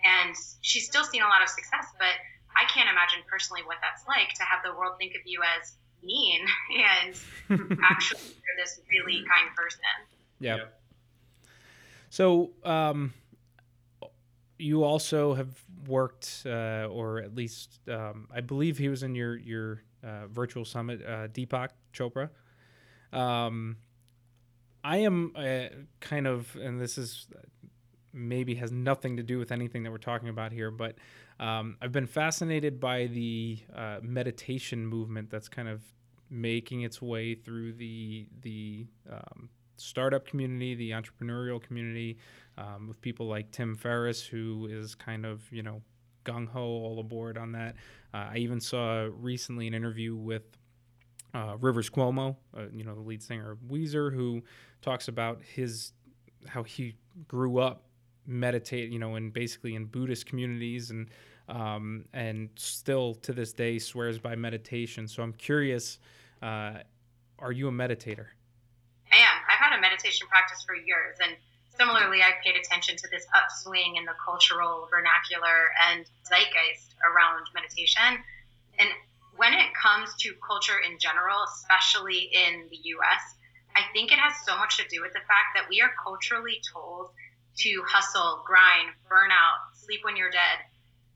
And 0.00 0.32
she's 0.64 0.88
still 0.88 1.04
seen 1.04 1.20
a 1.20 1.28
lot 1.28 1.44
of 1.44 1.52
success, 1.52 1.92
but 2.00 2.16
I 2.56 2.64
can't 2.72 2.88
imagine 2.88 3.20
personally 3.28 3.62
what 3.68 3.76
that's 3.84 4.08
like 4.08 4.32
to 4.40 4.44
have 4.48 4.64
the 4.64 4.72
world 4.72 4.96
think 4.96 5.12
of 5.12 5.22
you 5.28 5.44
as 5.44 5.76
mean 6.00 6.40
and 6.72 7.12
actually 7.84 8.32
you're 8.40 8.56
this 8.56 8.80
really 8.88 9.20
kind 9.28 9.52
person. 9.52 9.92
Yeah. 10.40 10.72
So, 12.08 12.50
um, 12.64 13.12
you 14.58 14.84
also 14.84 15.34
have 15.34 15.48
worked, 15.86 16.42
uh, 16.46 16.88
or 16.90 17.18
at 17.18 17.34
least 17.34 17.80
um, 17.88 18.28
I 18.32 18.40
believe 18.40 18.78
he 18.78 18.88
was 18.88 19.02
in 19.02 19.14
your 19.14 19.36
your 19.36 19.82
uh, 20.02 20.26
virtual 20.28 20.64
summit, 20.64 21.02
uh, 21.06 21.28
Deepak 21.28 21.70
Chopra. 21.92 22.30
Um, 23.12 23.76
I 24.84 24.98
am 24.98 25.32
uh, 25.36 25.66
kind 26.00 26.26
of, 26.26 26.56
and 26.56 26.80
this 26.80 26.98
is 26.98 27.28
maybe 28.12 28.54
has 28.56 28.72
nothing 28.72 29.16
to 29.16 29.22
do 29.22 29.38
with 29.38 29.52
anything 29.52 29.84
that 29.84 29.90
we're 29.90 29.98
talking 29.98 30.28
about 30.28 30.52
here, 30.52 30.70
but 30.70 30.96
um, 31.38 31.76
I've 31.80 31.92
been 31.92 32.06
fascinated 32.06 32.80
by 32.80 33.06
the 33.06 33.58
uh, 33.74 33.98
meditation 34.02 34.86
movement 34.86 35.30
that's 35.30 35.48
kind 35.48 35.68
of 35.68 35.82
making 36.30 36.82
its 36.82 37.00
way 37.00 37.34
through 37.34 37.74
the 37.74 38.26
the 38.40 38.86
um, 39.10 39.48
startup 39.82 40.26
community, 40.26 40.74
the 40.74 40.90
entrepreneurial 40.90 41.62
community, 41.62 42.18
um, 42.58 42.86
with 42.88 43.00
people 43.00 43.26
like 43.26 43.50
Tim 43.50 43.74
Ferriss, 43.74 44.24
who 44.24 44.68
is 44.70 44.94
kind 44.94 45.26
of 45.26 45.42
you 45.52 45.62
know 45.62 45.82
gung 46.24 46.48
ho 46.48 46.62
all 46.62 47.00
aboard 47.00 47.36
on 47.38 47.52
that. 47.52 47.74
Uh, 48.14 48.28
I 48.32 48.36
even 48.38 48.60
saw 48.60 49.08
recently 49.18 49.66
an 49.66 49.74
interview 49.74 50.14
with 50.14 50.42
uh, 51.34 51.56
Rivers 51.60 51.90
Cuomo, 51.90 52.36
uh, 52.56 52.64
you 52.72 52.84
know 52.84 52.94
the 52.94 53.00
lead 53.00 53.22
singer 53.22 53.50
of 53.50 53.58
Weezer, 53.58 54.12
who 54.14 54.42
talks 54.80 55.08
about 55.08 55.40
his 55.42 55.92
how 56.46 56.62
he 56.62 56.96
grew 57.28 57.58
up 57.58 57.84
meditate, 58.26 58.90
you 58.90 58.98
know, 58.98 59.16
and 59.16 59.32
basically 59.32 59.74
in 59.74 59.86
Buddhist 59.86 60.26
communities 60.26 60.90
and 60.90 61.08
um, 61.48 62.04
and 62.12 62.50
still 62.54 63.14
to 63.16 63.32
this 63.32 63.52
day 63.52 63.78
swears 63.78 64.18
by 64.18 64.36
meditation. 64.36 65.08
So 65.08 65.22
I'm 65.22 65.32
curious, 65.32 65.98
uh, 66.40 66.74
are 67.38 67.52
you 67.52 67.68
a 67.68 67.72
meditator? 67.72 68.26
I 69.12 69.18
am. 69.18 69.42
I've 69.50 69.58
had 69.58 69.78
a 69.78 69.80
meditation 70.02 70.26
practice 70.26 70.62
for 70.66 70.74
years, 70.74 71.16
and 71.22 71.36
similarly, 71.78 72.22
I've 72.22 72.42
paid 72.42 72.58
attention 72.58 72.96
to 72.96 73.08
this 73.10 73.26
upswing 73.34 73.96
in 73.96 74.04
the 74.04 74.18
cultural 74.18 74.88
vernacular 74.90 75.70
and 75.90 76.04
zeitgeist 76.26 76.90
around 77.06 77.46
meditation. 77.54 78.18
And 78.78 78.90
when 79.36 79.54
it 79.54 79.70
comes 79.78 80.10
to 80.26 80.34
culture 80.42 80.78
in 80.82 80.98
general, 80.98 81.38
especially 81.46 82.30
in 82.34 82.66
the 82.70 82.78
U.S., 82.98 83.22
I 83.78 83.86
think 83.94 84.12
it 84.12 84.18
has 84.18 84.34
so 84.44 84.58
much 84.58 84.76
to 84.76 84.84
do 84.90 85.00
with 85.00 85.14
the 85.14 85.24
fact 85.24 85.54
that 85.54 85.70
we 85.70 85.80
are 85.80 85.94
culturally 86.02 86.60
told 86.66 87.14
to 87.64 87.70
hustle, 87.86 88.42
grind, 88.44 88.92
burn 89.08 89.30
out, 89.30 89.72
sleep 89.72 90.02
when 90.02 90.16
you're 90.16 90.34
dead. 90.34 90.58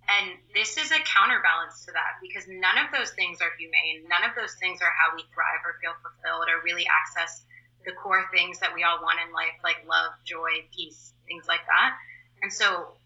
And 0.07 0.38
this 0.55 0.79
is 0.79 0.94
a 0.94 1.03
counterbalance 1.03 1.85
to 1.85 1.92
that 1.92 2.22
because 2.22 2.46
none 2.46 2.79
of 2.79 2.94
those 2.94 3.11
things 3.18 3.42
are 3.42 3.51
humane. 3.59 4.07
None 4.07 4.22
of 4.22 4.38
those 4.38 4.55
things 4.62 4.79
are 4.81 4.94
how 4.94 5.18
we 5.18 5.27
thrive 5.35 5.66
or 5.66 5.75
feel 5.83 5.99
fulfilled 5.99 6.46
or 6.46 6.62
really 6.62 6.87
access 6.87 7.42
the 7.87 7.92
core 7.92 8.27
things 8.35 8.59
that 8.61 8.75
we 8.75 8.83
all 8.83 8.99
want 9.01 9.22
in 9.22 9.33
life, 9.33 9.55
like 9.62 9.87
love, 9.88 10.12
joy, 10.27 10.66
peace, 10.75 11.14
things 11.27 11.46
like 11.46 11.64
that. 11.70 11.94
And 12.42 12.53
so 12.53 12.99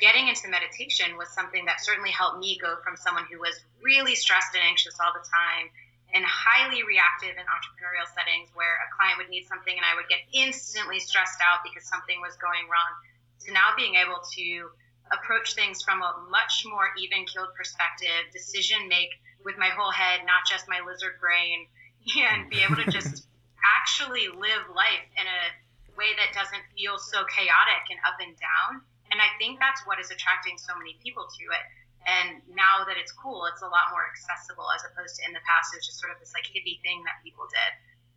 getting 0.00 0.30
into 0.30 0.48
meditation 0.48 1.18
was 1.18 1.28
something 1.34 1.66
that 1.66 1.82
certainly 1.82 2.14
helped 2.14 2.38
me 2.38 2.56
go 2.62 2.78
from 2.86 2.96
someone 2.96 3.26
who 3.26 3.38
was 3.42 3.58
really 3.82 4.14
stressed 4.14 4.54
and 4.54 4.62
anxious 4.62 4.94
all 5.02 5.12
the 5.12 5.26
time 5.26 5.66
and 6.14 6.24
highly 6.24 6.86
reactive 6.86 7.36
in 7.36 7.44
entrepreneurial 7.44 8.08
settings 8.14 8.48
where 8.54 8.80
a 8.80 8.88
client 8.96 9.18
would 9.18 9.28
need 9.28 9.44
something 9.44 9.74
and 9.74 9.84
I 9.84 9.98
would 9.98 10.08
get 10.08 10.24
instantly 10.32 11.02
stressed 11.02 11.42
out 11.42 11.60
because 11.66 11.84
something 11.84 12.16
was 12.22 12.38
going 12.40 12.64
wrong 12.70 12.92
to 13.44 13.52
now 13.52 13.76
being 13.76 13.98
able 13.98 14.22
to 14.38 14.70
approach 15.12 15.54
things 15.54 15.82
from 15.82 16.00
a 16.00 16.24
much 16.30 16.64
more 16.64 16.94
even 16.96 17.26
keeled 17.26 17.52
perspective, 17.52 18.30
decision 18.32 18.88
make 18.88 19.10
with 19.44 19.58
my 19.58 19.68
whole 19.68 19.90
head, 19.90 20.24
not 20.24 20.46
just 20.48 20.68
my 20.68 20.80
lizard 20.86 21.20
brain, 21.20 21.66
and 22.32 22.48
be 22.48 22.62
able 22.62 22.76
to 22.76 22.88
just 22.90 23.26
actually 23.62 24.28
live 24.28 24.64
life 24.74 25.06
in 25.16 25.26
a 25.26 25.42
way 25.98 26.14
that 26.14 26.30
doesn't 26.30 26.62
feel 26.78 26.98
so 26.98 27.26
chaotic 27.26 27.90
and 27.90 27.98
up 28.06 28.18
and 28.22 28.34
down. 28.38 28.82
And 29.10 29.18
I 29.18 29.32
think 29.40 29.58
that's 29.58 29.82
what 29.88 29.98
is 29.98 30.12
attracting 30.12 30.60
so 30.60 30.76
many 30.76 31.00
people 31.02 31.26
to 31.26 31.44
it. 31.50 31.64
And 32.06 32.40
now 32.54 32.86
that 32.86 32.96
it's 32.96 33.10
cool, 33.12 33.44
it's 33.50 33.60
a 33.60 33.68
lot 33.68 33.90
more 33.90 34.06
accessible 34.06 34.64
as 34.70 34.86
opposed 34.86 35.18
to 35.18 35.26
in 35.26 35.34
the 35.34 35.42
past, 35.44 35.74
it's 35.74 35.84
just 35.84 35.98
sort 35.98 36.14
of 36.14 36.20
this 36.22 36.32
like 36.32 36.46
hippie 36.46 36.80
thing 36.80 37.02
that 37.04 37.18
people 37.24 37.44
did. 37.50 37.72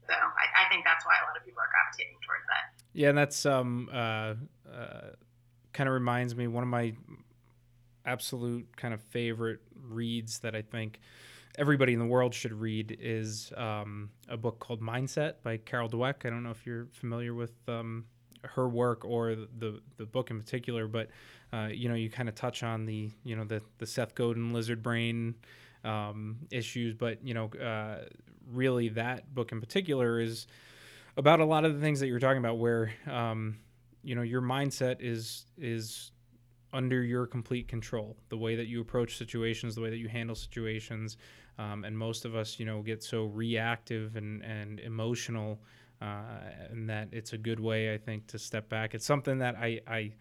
So 0.08 0.14
I, 0.14 0.66
I 0.66 0.70
think 0.70 0.86
that's 0.86 1.06
why 1.06 1.18
a 1.20 1.26
lot 1.28 1.36
of 1.36 1.44
people 1.44 1.60
are 1.60 1.72
gravitating 1.72 2.20
towards 2.24 2.46
that. 2.48 2.76
Yeah, 2.94 3.10
and 3.10 3.18
that's 3.18 3.46
um 3.46 3.90
uh, 3.92 4.36
uh 4.70 5.16
kind 5.74 5.88
of 5.88 5.94
reminds 5.94 6.36
me 6.36 6.48
one 6.48 6.64
of 6.64 6.70
my 6.70 6.94
absolute 8.06 8.68
kind 8.78 8.94
of 8.94 9.02
favorite 9.02 9.60
reads 9.76 10.40
that 10.40 10.56
I 10.56 10.62
think 10.62 11.00
everybody 11.58 11.94
in 11.94 12.00
the 12.00 12.06
world 12.06 12.34
should 12.34 12.54
read 12.54 12.98
is 13.00 13.52
um, 13.58 14.10
a 14.30 14.38
book 14.38 14.60
called 14.60 14.82
Mindset 14.82 15.36
by 15.44 15.58
Carol 15.58 15.90
Dweck. 15.90 16.26
I 16.26 16.30
don't 16.30 16.44
know 16.44 16.52
if 16.52 16.66
you're 16.66 16.88
familiar 16.92 17.34
with 17.34 17.54
um, 17.68 18.06
her 18.44 18.68
work 18.68 19.06
or 19.06 19.36
the 19.36 19.82
the 19.98 20.06
book 20.06 20.32
in 20.32 20.40
particular, 20.40 20.88
but 20.88 21.10
uh, 21.54 21.70
you 21.72 21.90
know 21.90 21.96
you 21.96 22.10
kind 22.10 22.30
of 22.30 22.36
touch 22.36 22.64
on 22.64 22.86
the 22.86 23.12
you 23.24 23.36
know 23.36 23.44
the 23.44 23.62
the 23.78 23.86
Seth 23.86 24.16
Godin 24.16 24.54
lizard 24.54 24.82
brain 24.82 25.36
um, 25.84 26.38
issues, 26.52 26.94
but 26.94 27.24
you 27.24 27.34
know 27.34 27.50
uh, 27.62 28.06
really 28.52 28.90
that 28.90 29.34
book 29.34 29.52
in 29.52 29.60
particular 29.60 30.20
is 30.20 30.48
about 31.18 31.40
a 31.40 31.46
lot 31.46 31.66
of 31.66 31.74
the 31.74 31.82
things 31.82 32.00
that 32.00 32.08
you're 32.08 32.20
talking 32.20 32.40
about, 32.40 32.58
where 32.58 32.92
um, 33.10 33.58
you 34.04 34.16
know 34.16 34.22
your 34.22 34.42
mindset 34.42 34.98
is 35.00 35.46
is 35.58 36.12
under 36.74 37.04
your 37.04 37.28
complete 37.28 37.68
control. 37.68 38.16
The 38.30 38.38
way 38.38 38.56
that 38.56 38.68
you 38.68 38.82
approach 38.82 39.18
situations, 39.18 39.76
the 39.76 39.82
way 39.82 39.90
that 39.90 39.98
you 39.98 40.08
handle 40.08 40.36
situations, 40.36 41.18
um, 41.58 41.84
and 41.84 41.98
most 41.98 42.26
of 42.26 42.36
us, 42.36 42.60
you 42.60 42.66
know, 42.66 42.82
get 42.82 43.04
so 43.04 43.26
reactive 43.26 44.16
and 44.16 44.44
and 44.44 44.80
emotional 44.80 45.60
uh, 46.02 46.24
and 46.72 46.90
that 46.90 47.10
it's 47.12 47.34
a 47.34 47.38
good 47.38 47.60
way, 47.60 47.94
I 47.94 47.98
think, 47.98 48.28
to 48.28 48.40
step 48.40 48.70
back. 48.70 48.96
It's 48.96 49.06
something 49.06 49.38
that 49.38 49.56
I 49.56 49.80
I, 49.88 50.12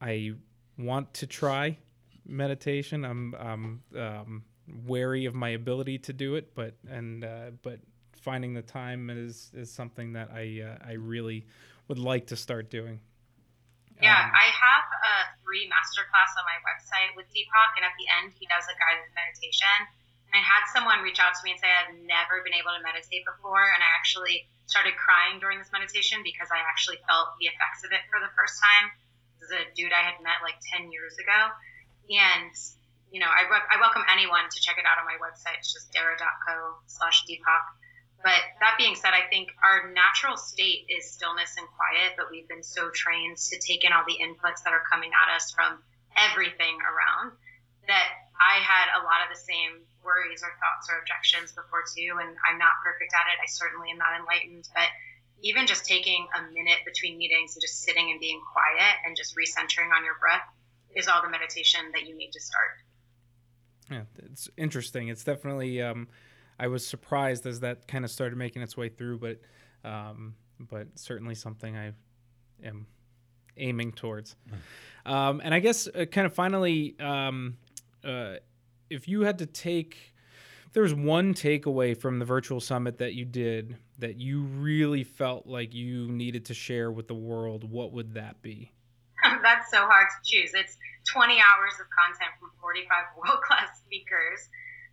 I 0.00 0.32
want 0.76 1.14
to 1.14 1.26
try 1.26 1.78
meditation. 2.26 3.04
I'm, 3.04 3.34
I'm 3.38 3.82
um, 3.96 4.44
wary 4.86 5.24
of 5.26 5.34
my 5.34 5.50
ability 5.50 5.98
to 5.98 6.12
do 6.12 6.34
it, 6.34 6.54
but 6.54 6.74
and 6.90 7.24
uh, 7.24 7.50
but 7.62 7.78
finding 8.20 8.54
the 8.54 8.62
time 8.62 9.08
is 9.08 9.50
is 9.54 9.70
something 9.70 10.12
that 10.14 10.30
I 10.34 10.62
uh, 10.66 10.88
I 10.88 10.94
really 10.94 11.46
would 11.86 11.98
like 11.98 12.26
to 12.28 12.36
start 12.36 12.68
doing. 12.68 13.00
Yeah, 14.02 14.14
um, 14.14 14.30
I 14.30 14.46
have 14.50 14.86
a 14.86 15.14
free 15.42 15.66
masterclass 15.66 16.30
on 16.38 16.44
my 16.46 16.58
website 16.66 17.14
with 17.14 17.26
Deepak, 17.30 17.70
and 17.78 17.84
at 17.86 17.94
the 17.98 18.06
end, 18.18 18.34
he 18.38 18.46
does 18.46 18.62
a 18.66 18.74
guided 18.78 19.10
meditation. 19.14 19.78
I 20.32 20.40
had 20.44 20.68
someone 20.72 21.00
reach 21.00 21.18
out 21.18 21.32
to 21.34 21.42
me 21.44 21.56
and 21.56 21.60
say 21.60 21.68
I've 21.68 21.96
never 22.04 22.44
been 22.44 22.56
able 22.56 22.76
to 22.76 22.82
meditate 22.84 23.24
before, 23.24 23.64
and 23.64 23.80
I 23.80 23.90
actually 23.96 24.44
started 24.68 24.92
crying 25.00 25.40
during 25.40 25.56
this 25.56 25.72
meditation 25.72 26.20
because 26.20 26.52
I 26.52 26.60
actually 26.60 27.00
felt 27.08 27.32
the 27.40 27.48
effects 27.48 27.82
of 27.88 27.90
it 27.96 28.04
for 28.12 28.20
the 28.20 28.28
first 28.36 28.60
time. 28.60 28.92
This 29.40 29.48
is 29.48 29.54
a 29.56 29.64
dude 29.72 29.96
I 29.96 30.04
had 30.04 30.20
met 30.20 30.44
like 30.44 30.60
10 30.76 30.92
years 30.92 31.16
ago, 31.16 31.40
and 32.12 32.52
you 33.08 33.24
know 33.24 33.30
I, 33.30 33.48
I 33.48 33.80
welcome 33.80 34.04
anyone 34.12 34.52
to 34.52 34.58
check 34.60 34.76
it 34.76 34.84
out 34.84 35.00
on 35.00 35.08
my 35.08 35.16
website. 35.16 35.64
It's 35.64 35.72
just 35.72 35.88
dara.co 35.96 36.84
slash 36.84 37.24
Deepak. 37.24 37.64
But 38.20 38.42
that 38.60 38.74
being 38.76 38.98
said, 38.98 39.14
I 39.14 39.30
think 39.30 39.54
our 39.62 39.94
natural 39.94 40.36
state 40.36 40.90
is 40.90 41.14
stillness 41.14 41.54
and 41.56 41.66
quiet, 41.78 42.18
but 42.18 42.26
we've 42.34 42.50
been 42.50 42.66
so 42.66 42.90
trained 42.90 43.38
to 43.38 43.56
take 43.62 43.86
in 43.86 43.94
all 43.94 44.02
the 44.04 44.18
inputs 44.18 44.66
that 44.66 44.74
are 44.74 44.82
coming 44.90 45.14
at 45.14 45.30
us 45.38 45.54
from 45.54 45.78
everything 46.18 46.82
around 46.82 47.38
that 47.86 48.10
I 48.38 48.62
had 48.62 48.94
a 48.94 49.02
lot 49.02 49.26
of 49.26 49.34
the 49.34 49.40
same 49.40 49.82
worries 50.02 50.42
or 50.46 50.54
thoughts 50.62 50.86
or 50.86 51.02
objections 51.02 51.50
before 51.52 51.82
too, 51.82 52.22
and 52.22 52.38
I'm 52.46 52.58
not 52.58 52.78
perfect 52.86 53.10
at 53.12 53.26
it. 53.34 53.38
I 53.42 53.46
certainly 53.50 53.90
am 53.90 53.98
not 53.98 54.14
enlightened, 54.14 54.70
but 54.72 54.88
even 55.42 55.66
just 55.66 55.86
taking 55.86 56.26
a 56.34 56.42
minute 56.54 56.82
between 56.86 57.18
meetings 57.18 57.54
and 57.54 57.62
just 57.62 57.82
sitting 57.82 58.10
and 58.10 58.18
being 58.18 58.40
quiet 58.52 58.94
and 59.06 59.16
just 59.16 59.34
recentering 59.36 59.90
on 59.94 60.04
your 60.04 60.18
breath 60.18 60.46
is 60.94 61.06
all 61.06 61.22
the 61.22 61.30
meditation 61.30 61.80
that 61.92 62.06
you 62.06 62.16
need 62.16 62.30
to 62.32 62.40
start. 62.40 62.78
Yeah, 63.90 64.02
it's 64.30 64.48
interesting. 64.56 65.08
It's 65.08 65.24
definitely. 65.24 65.82
Um, 65.82 66.08
I 66.58 66.66
was 66.66 66.86
surprised 66.86 67.46
as 67.46 67.60
that 67.60 67.86
kind 67.86 68.04
of 68.04 68.10
started 68.10 68.36
making 68.36 68.62
its 68.62 68.76
way 68.76 68.88
through, 68.88 69.18
but 69.18 69.40
um, 69.84 70.34
but 70.58 70.88
certainly 70.96 71.34
something 71.34 71.76
I 71.76 71.92
am 72.64 72.86
aiming 73.56 73.92
towards. 73.92 74.36
Mm. 75.06 75.10
Um, 75.10 75.40
and 75.42 75.54
I 75.54 75.60
guess 75.60 75.88
uh, 75.88 76.04
kind 76.04 76.26
of 76.26 76.34
finally, 76.34 76.96
um, 77.00 77.56
uh, 78.04 78.34
if 78.90 79.08
you 79.08 79.22
had 79.22 79.38
to 79.38 79.46
take 79.46 80.14
if 80.66 80.74
there 80.74 80.82
was 80.82 80.92
one 80.92 81.32
takeaway 81.32 81.96
from 81.96 82.18
the 82.18 82.26
virtual 82.26 82.60
summit 82.60 82.98
that 82.98 83.14
you 83.14 83.24
did 83.24 83.78
that 83.98 84.20
you 84.20 84.42
really 84.42 85.02
felt 85.02 85.46
like 85.46 85.72
you 85.72 86.08
needed 86.08 86.44
to 86.44 86.54
share 86.54 86.92
with 86.92 87.08
the 87.08 87.14
world, 87.14 87.64
what 87.64 87.92
would 87.92 88.12
that 88.14 88.42
be? 88.42 88.70
That's 89.42 89.70
so 89.70 89.78
hard 89.78 90.06
to 90.12 90.30
choose. 90.30 90.52
It's 90.52 90.76
20 91.10 91.40
hours 91.40 91.72
of 91.80 91.88
content 91.88 92.36
from 92.38 92.52
45 92.60 92.84
world 93.16 93.40
class 93.40 93.80
speakers. 93.80 94.44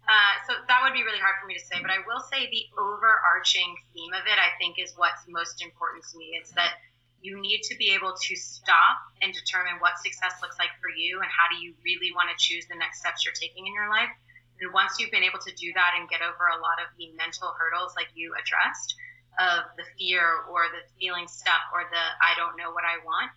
Uh, 0.08 0.36
so 0.48 0.54
that 0.70 0.80
would 0.86 0.94
be 0.94 1.04
really 1.04 1.20
hard 1.20 1.36
for 1.42 1.48
me 1.48 1.58
to 1.58 1.66
say, 1.66 1.82
but 1.82 1.92
I 1.92 2.00
will 2.08 2.24
say 2.32 2.48
the 2.48 2.64
overarching 2.80 3.76
theme 3.92 4.14
of 4.14 4.24
it, 4.30 4.38
I 4.40 4.56
think, 4.62 4.78
is 4.80 4.94
what's 4.96 5.26
most 5.28 5.60
important 5.66 6.06
to 6.14 6.18
me. 6.18 6.38
It's 6.40 6.54
that 6.54 6.78
you 7.26 7.42
need 7.42 7.66
to 7.66 7.76
be 7.82 7.98
able 7.98 8.14
to 8.14 8.34
stop 8.38 9.02
and 9.26 9.34
determine 9.34 9.82
what 9.82 9.98
success 9.98 10.38
looks 10.46 10.62
like 10.62 10.70
for 10.78 10.94
you 10.94 11.26
and 11.26 11.30
how 11.34 11.50
do 11.50 11.58
you 11.58 11.74
really 11.82 12.14
want 12.14 12.30
to 12.30 12.38
choose 12.38 12.70
the 12.70 12.78
next 12.78 13.02
steps 13.02 13.26
you're 13.26 13.34
taking 13.34 13.66
in 13.66 13.74
your 13.74 13.90
life. 13.90 14.14
And 14.62 14.70
once 14.70 15.02
you've 15.02 15.10
been 15.10 15.26
able 15.26 15.42
to 15.42 15.54
do 15.58 15.74
that 15.74 15.98
and 15.98 16.06
get 16.06 16.22
over 16.22 16.46
a 16.46 16.62
lot 16.62 16.78
of 16.78 16.94
the 17.02 17.10
mental 17.18 17.50
hurdles 17.58 17.98
like 17.98 18.14
you 18.14 18.38
addressed 18.38 18.94
of 19.42 19.66
the 19.76 19.84
fear 19.98 20.46
or 20.48 20.70
the 20.70 20.86
feeling 21.02 21.26
stuck 21.26 21.66
or 21.74 21.90
the 21.90 22.06
I 22.22 22.38
don't 22.38 22.56
know 22.56 22.72
what 22.72 22.86
I 22.86 23.02
want, 23.02 23.34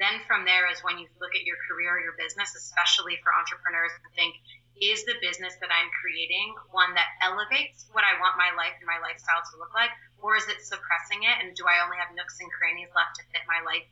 then 0.00 0.24
from 0.24 0.48
there 0.48 0.66
is 0.72 0.80
when 0.80 0.96
you 0.98 1.06
look 1.20 1.36
at 1.36 1.44
your 1.44 1.60
career 1.68 1.94
or 1.96 2.00
your 2.00 2.16
business, 2.18 2.56
especially 2.56 3.20
for 3.20 3.30
entrepreneurs, 3.30 3.92
and 3.94 4.10
think, 4.16 4.34
is 4.76 5.04
the 5.08 5.16
business 5.24 5.56
that 5.60 5.72
I'm 5.72 5.88
creating 6.02 6.52
one 6.68 6.92
that 6.98 7.08
elevates 7.24 7.88
what 7.96 8.04
I 8.04 8.20
want 8.20 8.36
my 8.36 8.52
life 8.52 8.76
and 8.76 8.84
my 8.84 9.00
lifestyle 9.00 9.40
to 9.40 9.54
look 9.56 9.72
like, 9.72 9.92
or 10.22 10.36
is 10.36 10.48
it 10.48 10.64
suppressing 10.64 11.22
it? 11.22 11.36
And 11.42 11.54
do 11.54 11.64
I 11.68 11.84
only 11.84 11.96
have 12.00 12.14
nooks 12.16 12.40
and 12.40 12.50
crannies 12.50 12.90
left 12.96 13.20
to 13.20 13.22
fit 13.32 13.44
my 13.46 13.60
life 13.64 13.84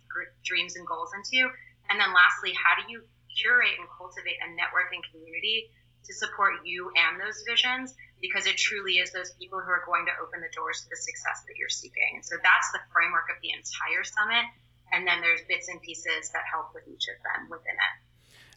dreams 0.42 0.76
and 0.76 0.87
goals 0.87 1.12
into? 1.12 1.48
And 1.90 2.00
then 2.00 2.10
lastly, 2.16 2.56
how 2.56 2.76
do 2.80 2.88
you 2.88 3.04
curate 3.32 3.76
and 3.76 3.87
cultivate 3.90 4.40
a 4.40 4.48
networking 4.56 5.04
community 5.12 5.68
to 6.08 6.12
support 6.12 6.64
you 6.64 6.92
and 6.96 7.20
those 7.20 7.44
visions? 7.44 7.92
Because 8.20 8.48
it 8.48 8.56
truly 8.56 9.02
is 9.02 9.12
those 9.12 9.37
people 9.37 9.60
who 9.60 9.68
are 9.68 9.84
going 9.84 10.08
to 10.08 10.14
open 10.22 10.40
the 10.40 10.52
doors 10.56 10.80
to 10.84 10.88
the 10.88 10.96
success 10.96 11.44
that 11.44 11.60
you're 11.60 11.72
seeking. 11.72 12.20
And 12.20 12.24
so 12.24 12.40
that's 12.40 12.68
the 12.72 12.80
framework 12.88 13.28
of 13.28 13.37
the 13.44 13.52
entire 13.52 14.04
summit. 14.04 14.48
And 14.92 15.04
then 15.04 15.20
there's 15.20 15.44
bits 15.44 15.68
and 15.68 15.80
pieces 15.82 16.32
that 16.32 16.48
help 16.48 16.72
with 16.72 16.88
each 16.88 17.04
of 17.12 17.20
them 17.20 17.52
within 17.52 17.76
it 17.76 17.94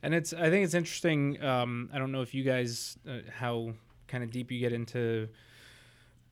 and 0.04 0.14
it's 0.14 0.34
I 0.34 0.50
think 0.50 0.64
it's 0.64 0.74
interesting. 0.74 1.42
Um, 1.44 1.90
I 1.94 2.00
don't 2.00 2.12
know 2.12 2.22
if 2.22 2.34
you 2.34 2.44
guys 2.44 2.98
uh, 3.08 3.20
how 3.34 3.74
kind 4.08 4.24
of 4.24 4.32
deep 4.32 4.52
you 4.52 4.60
get 4.60 4.74
into 4.74 5.28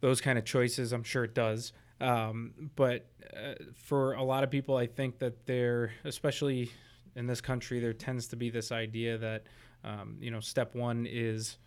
those 0.01 0.21
kind 0.21 0.37
of 0.37 0.45
choices. 0.45 0.91
I'm 0.91 1.03
sure 1.03 1.23
it 1.23 1.33
does. 1.33 1.73
Um, 2.01 2.71
but 2.75 3.07
uh, 3.35 3.53
for 3.75 4.13
a 4.13 4.23
lot 4.23 4.43
of 4.43 4.51
people, 4.51 4.75
I 4.75 4.87
think 4.87 5.19
that 5.19 5.45
there, 5.45 5.93
especially 6.03 6.71
in 7.15 7.27
this 7.27 7.41
country, 7.41 7.79
there 7.79 7.93
tends 7.93 8.27
to 8.27 8.35
be 8.35 8.49
this 8.49 8.71
idea 8.71 9.17
that 9.17 9.43
um, 9.85 10.17
you 10.19 10.31
know, 10.31 10.39
step 10.39 10.75
one 10.75 11.05
is 11.09 11.57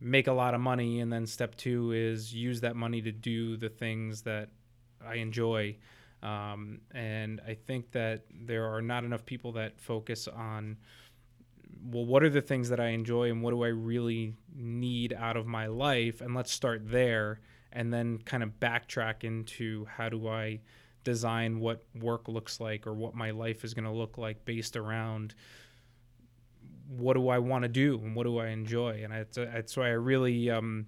make 0.00 0.28
a 0.28 0.32
lot 0.32 0.54
of 0.54 0.60
money, 0.60 1.00
and 1.00 1.12
then 1.12 1.26
step 1.26 1.56
two 1.56 1.92
is 1.92 2.32
use 2.32 2.60
that 2.60 2.76
money 2.76 3.02
to 3.02 3.10
do 3.10 3.56
the 3.56 3.68
things 3.68 4.22
that 4.22 4.50
I 5.04 5.16
enjoy. 5.16 5.76
Um, 6.22 6.80
and 6.92 7.40
I 7.46 7.54
think 7.54 7.90
that 7.92 8.22
there 8.32 8.72
are 8.72 8.80
not 8.80 9.04
enough 9.04 9.26
people 9.26 9.52
that 9.52 9.80
focus 9.80 10.28
on 10.28 10.78
well, 11.86 12.06
what 12.06 12.22
are 12.22 12.30
the 12.30 12.40
things 12.40 12.70
that 12.70 12.80
I 12.80 12.88
enjoy 12.88 13.30
and 13.30 13.42
what 13.42 13.50
do 13.50 13.62
I 13.62 13.68
really 13.68 14.34
need 14.54 15.12
out 15.12 15.36
of 15.36 15.46
my 15.46 15.66
life? 15.66 16.22
And 16.22 16.34
let's 16.34 16.50
start 16.50 16.82
there 16.90 17.40
and 17.74 17.92
then 17.92 18.18
kind 18.18 18.42
of 18.42 18.58
backtrack 18.60 19.24
into 19.24 19.84
how 19.86 20.08
do 20.08 20.28
I 20.28 20.60
design 21.02 21.60
what 21.60 21.82
work 22.00 22.28
looks 22.28 22.60
like 22.60 22.86
or 22.86 22.94
what 22.94 23.14
my 23.14 23.30
life 23.30 23.64
is 23.64 23.74
going 23.74 23.84
to 23.84 23.90
look 23.90 24.16
like 24.16 24.44
based 24.44 24.76
around 24.76 25.34
what 26.88 27.14
do 27.14 27.28
I 27.28 27.38
want 27.38 27.62
to 27.62 27.68
do 27.68 28.00
and 28.02 28.14
what 28.14 28.24
do 28.24 28.38
I 28.38 28.48
enjoy? 28.48 29.02
And 29.04 29.12
it's 29.36 29.76
why 29.76 29.86
I 29.86 29.92
really, 29.92 30.50
um, 30.50 30.86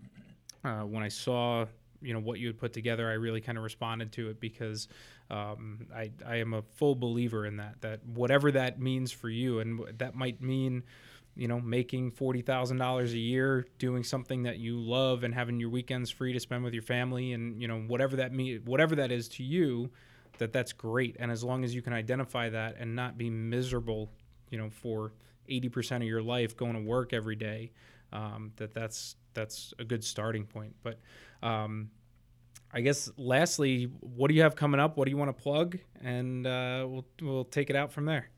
uh, 0.65 0.83
when 0.83 1.03
I 1.03 1.09
saw 1.09 1.67
you 2.03 2.13
know 2.13 2.21
what 2.21 2.39
you 2.39 2.47
had 2.47 2.59
put 2.59 2.73
together, 2.73 3.09
I 3.09 3.15
really 3.15 3.41
kind 3.41 3.59
of 3.59 3.65
responded 3.65 4.13
to 4.13 4.31
it 4.31 4.41
because 4.41 4.89
um, 5.31 5.87
I 5.95 6.11
I 6.25 6.37
am 6.37 6.55
a 6.55 6.63
full 6.63 6.95
believer 6.95 7.47
in 7.47 7.57
that. 7.57 7.81
That 7.81 8.05
whatever 8.07 8.53
that 8.53 8.81
means 8.81 9.13
for 9.13 9.29
you, 9.29 9.61
and 9.61 9.81
that 9.99 10.15
might 10.15 10.41
mean 10.41 10.83
you 11.37 11.49
know 11.49 11.61
making 11.61 12.11
forty 12.11 12.41
thousand 12.41 12.79
dollars 12.79 13.13
a 13.13 13.19
year, 13.19 13.67
doing 13.79 14.03
something 14.03 14.45
that 14.45 14.59
you 14.59 14.81
love, 14.81 15.23
and 15.23 15.35
having 15.35 15.61
your 15.61 15.71
weekends 15.71 16.11
free 16.11 16.33
to 16.33 16.41
spend 16.41 16.65
with 16.65 16.73
your 16.73 16.83
family, 16.83 17.33
and 17.33 17.61
you 17.61 17.69
know 17.69 17.81
whatever 17.81 18.17
that 18.17 18.33
mean 18.33 18.63
whatever 18.65 18.97
that 18.97 19.13
is 19.13 19.29
to 19.29 19.45
you, 19.45 19.91
that 20.39 20.53
that's 20.53 20.73
great. 20.73 21.17
And 21.19 21.31
as 21.31 21.45
long 21.45 21.63
as 21.63 21.75
you 21.75 21.83
can 21.83 21.93
identify 21.93 22.49
that 22.51 22.77
and 22.79 22.97
not 22.97 23.19
be 23.19 23.31
miserable, 23.31 24.11
you 24.51 24.59
know 24.59 24.71
for 24.71 25.13
eighty 25.49 25.69
percent 25.69 26.03
of 26.03 26.09
your 26.09 26.23
life 26.23 26.57
going 26.57 26.75
to 26.75 26.81
work 26.81 27.13
every 27.13 27.37
day, 27.37 27.71
um, 28.13 28.53
that 28.57 28.73
that's 28.73 29.17
that's 29.35 29.75
a 29.79 29.85
good 29.85 30.03
starting 30.03 30.47
point. 30.47 30.75
But 30.83 30.99
um, 31.43 31.91
I 32.73 32.81
guess 32.81 33.11
lastly, 33.17 33.85
what 34.01 34.29
do 34.29 34.35
you 34.35 34.43
have 34.43 34.57
coming 34.57 34.81
up? 34.81 34.97
What 34.97 35.05
do 35.05 35.11
you 35.11 35.17
want 35.17 35.37
to 35.37 35.43
plug? 35.43 35.79
And 36.03 36.47
uh, 36.47 36.87
we'll 36.89 37.07
we'll 37.21 37.45
take 37.45 37.71
it 37.71 37.77
out 37.77 37.93
from 37.93 38.07
there. 38.07 38.31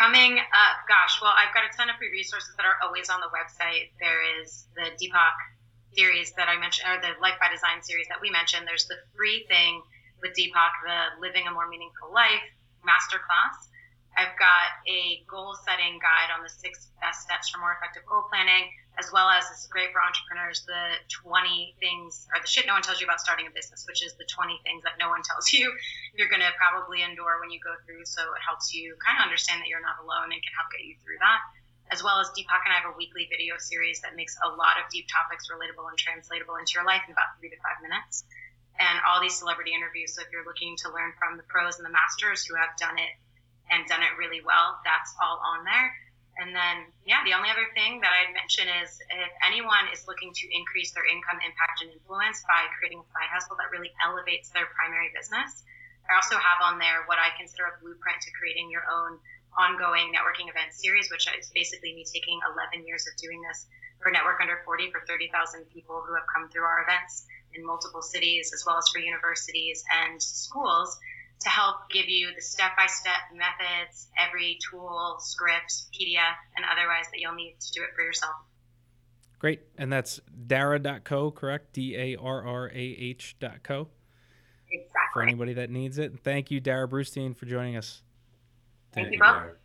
Coming 0.00 0.40
up, 0.40 0.88
gosh, 0.88 1.20
well, 1.20 1.36
I've 1.36 1.52
got 1.52 1.68
a 1.68 1.72
ton 1.76 1.92
of 1.92 1.96
free 2.00 2.08
resources 2.08 2.56
that 2.56 2.64
are 2.64 2.80
always 2.80 3.12
on 3.12 3.20
the 3.20 3.28
website. 3.28 3.92
There 4.00 4.24
is 4.40 4.64
the 4.72 4.88
Deepak 4.96 5.36
series 5.92 6.32
that 6.40 6.48
I 6.48 6.56
mentioned, 6.56 6.88
or 6.88 6.96
the 7.04 7.20
Life 7.20 7.36
by 7.36 7.52
Design 7.52 7.84
series 7.84 8.08
that 8.08 8.16
we 8.16 8.32
mentioned. 8.32 8.64
There's 8.64 8.88
the 8.88 8.96
free 9.12 9.44
thing 9.44 9.84
with 10.24 10.32
Deepak, 10.32 10.72
the 10.88 11.20
Living 11.20 11.44
a 11.44 11.52
More 11.52 11.68
Meaningful 11.68 12.08
Life 12.16 12.48
masterclass. 12.80 13.68
I've 14.16 14.36
got 14.38 14.68
a 14.88 15.22
goal 15.30 15.56
setting 15.64 15.98
guide 16.02 16.34
on 16.34 16.42
the 16.42 16.50
six 16.50 16.90
best 17.00 17.22
steps 17.24 17.48
for 17.48 17.58
more 17.58 17.72
effective 17.72 18.04
goal 18.04 18.26
planning 18.28 18.68
as 18.98 19.08
well 19.14 19.30
as 19.30 19.46
it's 19.48 19.64
great 19.70 19.94
for 19.94 20.02
entrepreneurs 20.02 20.66
the 20.66 20.98
20 21.24 21.78
things 21.80 22.26
or 22.34 22.42
the 22.42 22.50
shit 22.50 22.66
no 22.66 22.74
one 22.74 22.82
tells 22.82 23.00
you 23.00 23.06
about 23.06 23.22
starting 23.22 23.46
a 23.46 23.54
business 23.54 23.86
which 23.86 24.04
is 24.04 24.12
the 24.18 24.26
20 24.28 24.60
things 24.66 24.82
that 24.82 24.98
no 24.98 25.08
one 25.08 25.22
tells 25.28 25.52
you 25.54 25.72
you're 26.14 26.28
going 26.28 26.42
to 26.42 26.52
probably 26.58 27.02
endure 27.02 27.38
when 27.40 27.50
you 27.50 27.60
go 27.62 27.74
through. 27.86 28.04
So 28.06 28.22
it 28.34 28.42
helps 28.42 28.74
you 28.74 28.96
kind 28.98 29.18
of 29.20 29.24
understand 29.24 29.62
that 29.62 29.68
you're 29.70 29.82
not 29.82 30.02
alone 30.02 30.34
and 30.34 30.40
can 30.42 30.54
help 30.56 30.72
get 30.72 30.82
you 30.82 30.98
through 31.00 31.20
that. 31.22 31.40
As 31.90 32.06
well 32.06 32.22
as 32.22 32.30
Deepak 32.36 32.62
and 32.62 32.70
I 32.70 32.78
have 32.78 32.94
a 32.94 32.96
weekly 32.96 33.26
video 33.26 33.58
series 33.58 34.04
that 34.06 34.14
makes 34.14 34.38
a 34.38 34.52
lot 34.54 34.78
of 34.78 34.86
deep 34.94 35.10
topics 35.10 35.50
relatable 35.50 35.90
and 35.90 35.98
translatable 35.98 36.54
into 36.54 36.78
your 36.78 36.86
life 36.86 37.02
in 37.06 37.10
about 37.10 37.34
three 37.38 37.50
to 37.50 37.58
five 37.58 37.82
minutes. 37.82 38.22
And 38.78 39.02
all 39.02 39.18
these 39.18 39.34
celebrity 39.34 39.74
interviews 39.74 40.14
so 40.14 40.22
if 40.22 40.30
you're 40.30 40.46
looking 40.46 40.78
to 40.86 40.94
learn 40.94 41.12
from 41.18 41.34
the 41.36 41.46
pros 41.50 41.82
and 41.82 41.84
the 41.84 41.92
masters 41.92 42.46
who 42.46 42.54
have 42.54 42.78
done 42.78 42.96
it 42.96 43.12
and 43.70 43.86
done 43.86 44.02
it 44.02 44.12
really 44.18 44.42
well 44.42 44.78
that's 44.84 45.14
all 45.22 45.38
on 45.40 45.64
there. 45.64 45.90
And 46.40 46.56
then, 46.56 46.88
yeah, 47.04 47.20
the 47.26 47.36
only 47.36 47.52
other 47.52 47.68
thing 47.76 48.00
that 48.00 48.08
I'd 48.08 48.32
mention 48.32 48.64
is 48.80 48.96
if 48.96 49.32
anyone 49.44 49.90
is 49.92 50.08
looking 50.08 50.32
to 50.32 50.44
increase 50.48 50.88
their 50.96 51.04
income, 51.04 51.36
impact, 51.42 51.84
and 51.84 51.92
influence 51.92 52.40
by 52.48 52.64
creating 52.80 53.04
a 53.04 53.06
side 53.12 53.28
hustle 53.28 53.60
that 53.60 53.68
really 53.68 53.92
elevates 54.00 54.48
their 54.54 54.64
primary 54.72 55.12
business, 55.12 55.66
I 56.08 56.16
also 56.16 56.40
have 56.40 56.64
on 56.64 56.80
there 56.80 57.04
what 57.04 57.20
I 57.20 57.36
consider 57.36 57.68
a 57.68 57.76
blueprint 57.82 58.24
to 58.24 58.30
creating 58.32 58.72
your 58.72 58.88
own 58.88 59.20
ongoing 59.52 60.14
networking 60.14 60.48
event 60.48 60.72
series, 60.72 61.10
which 61.10 61.28
is 61.28 61.52
basically 61.52 61.92
me 61.92 62.08
taking 62.08 62.40
11 62.56 62.88
years 62.88 63.04
of 63.04 63.18
doing 63.20 63.42
this 63.44 63.66
for 64.00 64.08
Network 64.08 64.40
Under 64.40 64.62
40 64.64 64.90
for 64.90 65.04
30,000 65.04 65.68
people 65.68 66.00
who 66.06 66.14
have 66.14 66.24
come 66.30 66.48
through 66.48 66.64
our 66.64 66.88
events 66.88 67.26
in 67.52 67.66
multiple 67.66 68.00
cities, 68.00 68.54
as 68.54 68.64
well 68.64 68.78
as 68.78 68.88
for 68.88 68.98
universities 68.98 69.84
and 69.92 70.22
schools 70.22 70.96
to 71.40 71.48
help 71.48 71.90
give 71.90 72.08
you 72.08 72.28
the 72.34 72.42
step 72.42 72.72
by 72.76 72.86
step 72.86 73.14
methods, 73.32 74.08
every 74.18 74.58
tool, 74.70 75.16
script, 75.20 75.84
PDF, 75.92 76.36
and 76.56 76.66
otherwise 76.70 77.06
that 77.12 77.20
you'll 77.20 77.34
need 77.34 77.56
to 77.60 77.72
do 77.72 77.82
it 77.82 77.90
for 77.96 78.02
yourself. 78.02 78.34
Great. 79.38 79.62
And 79.78 79.90
that's 79.90 80.20
darrah.co, 80.46 81.30
correct? 81.30 81.72
D 81.72 81.96
A 81.96 82.16
R 82.16 82.44
R 82.44 82.68
A 82.68 82.78
H.co. 82.78 83.88
Exactly. 84.72 85.00
For 85.12 85.22
anybody 85.22 85.54
that 85.54 85.70
needs 85.70 85.98
it. 85.98 86.20
Thank 86.22 86.50
you, 86.50 86.60
Darrah 86.60 86.88
Brustein, 86.88 87.34
for 87.36 87.46
joining 87.46 87.76
us. 87.76 88.02
Thank, 88.92 89.08
Thank 89.08 89.14
you, 89.14 89.20
both. 89.20 89.56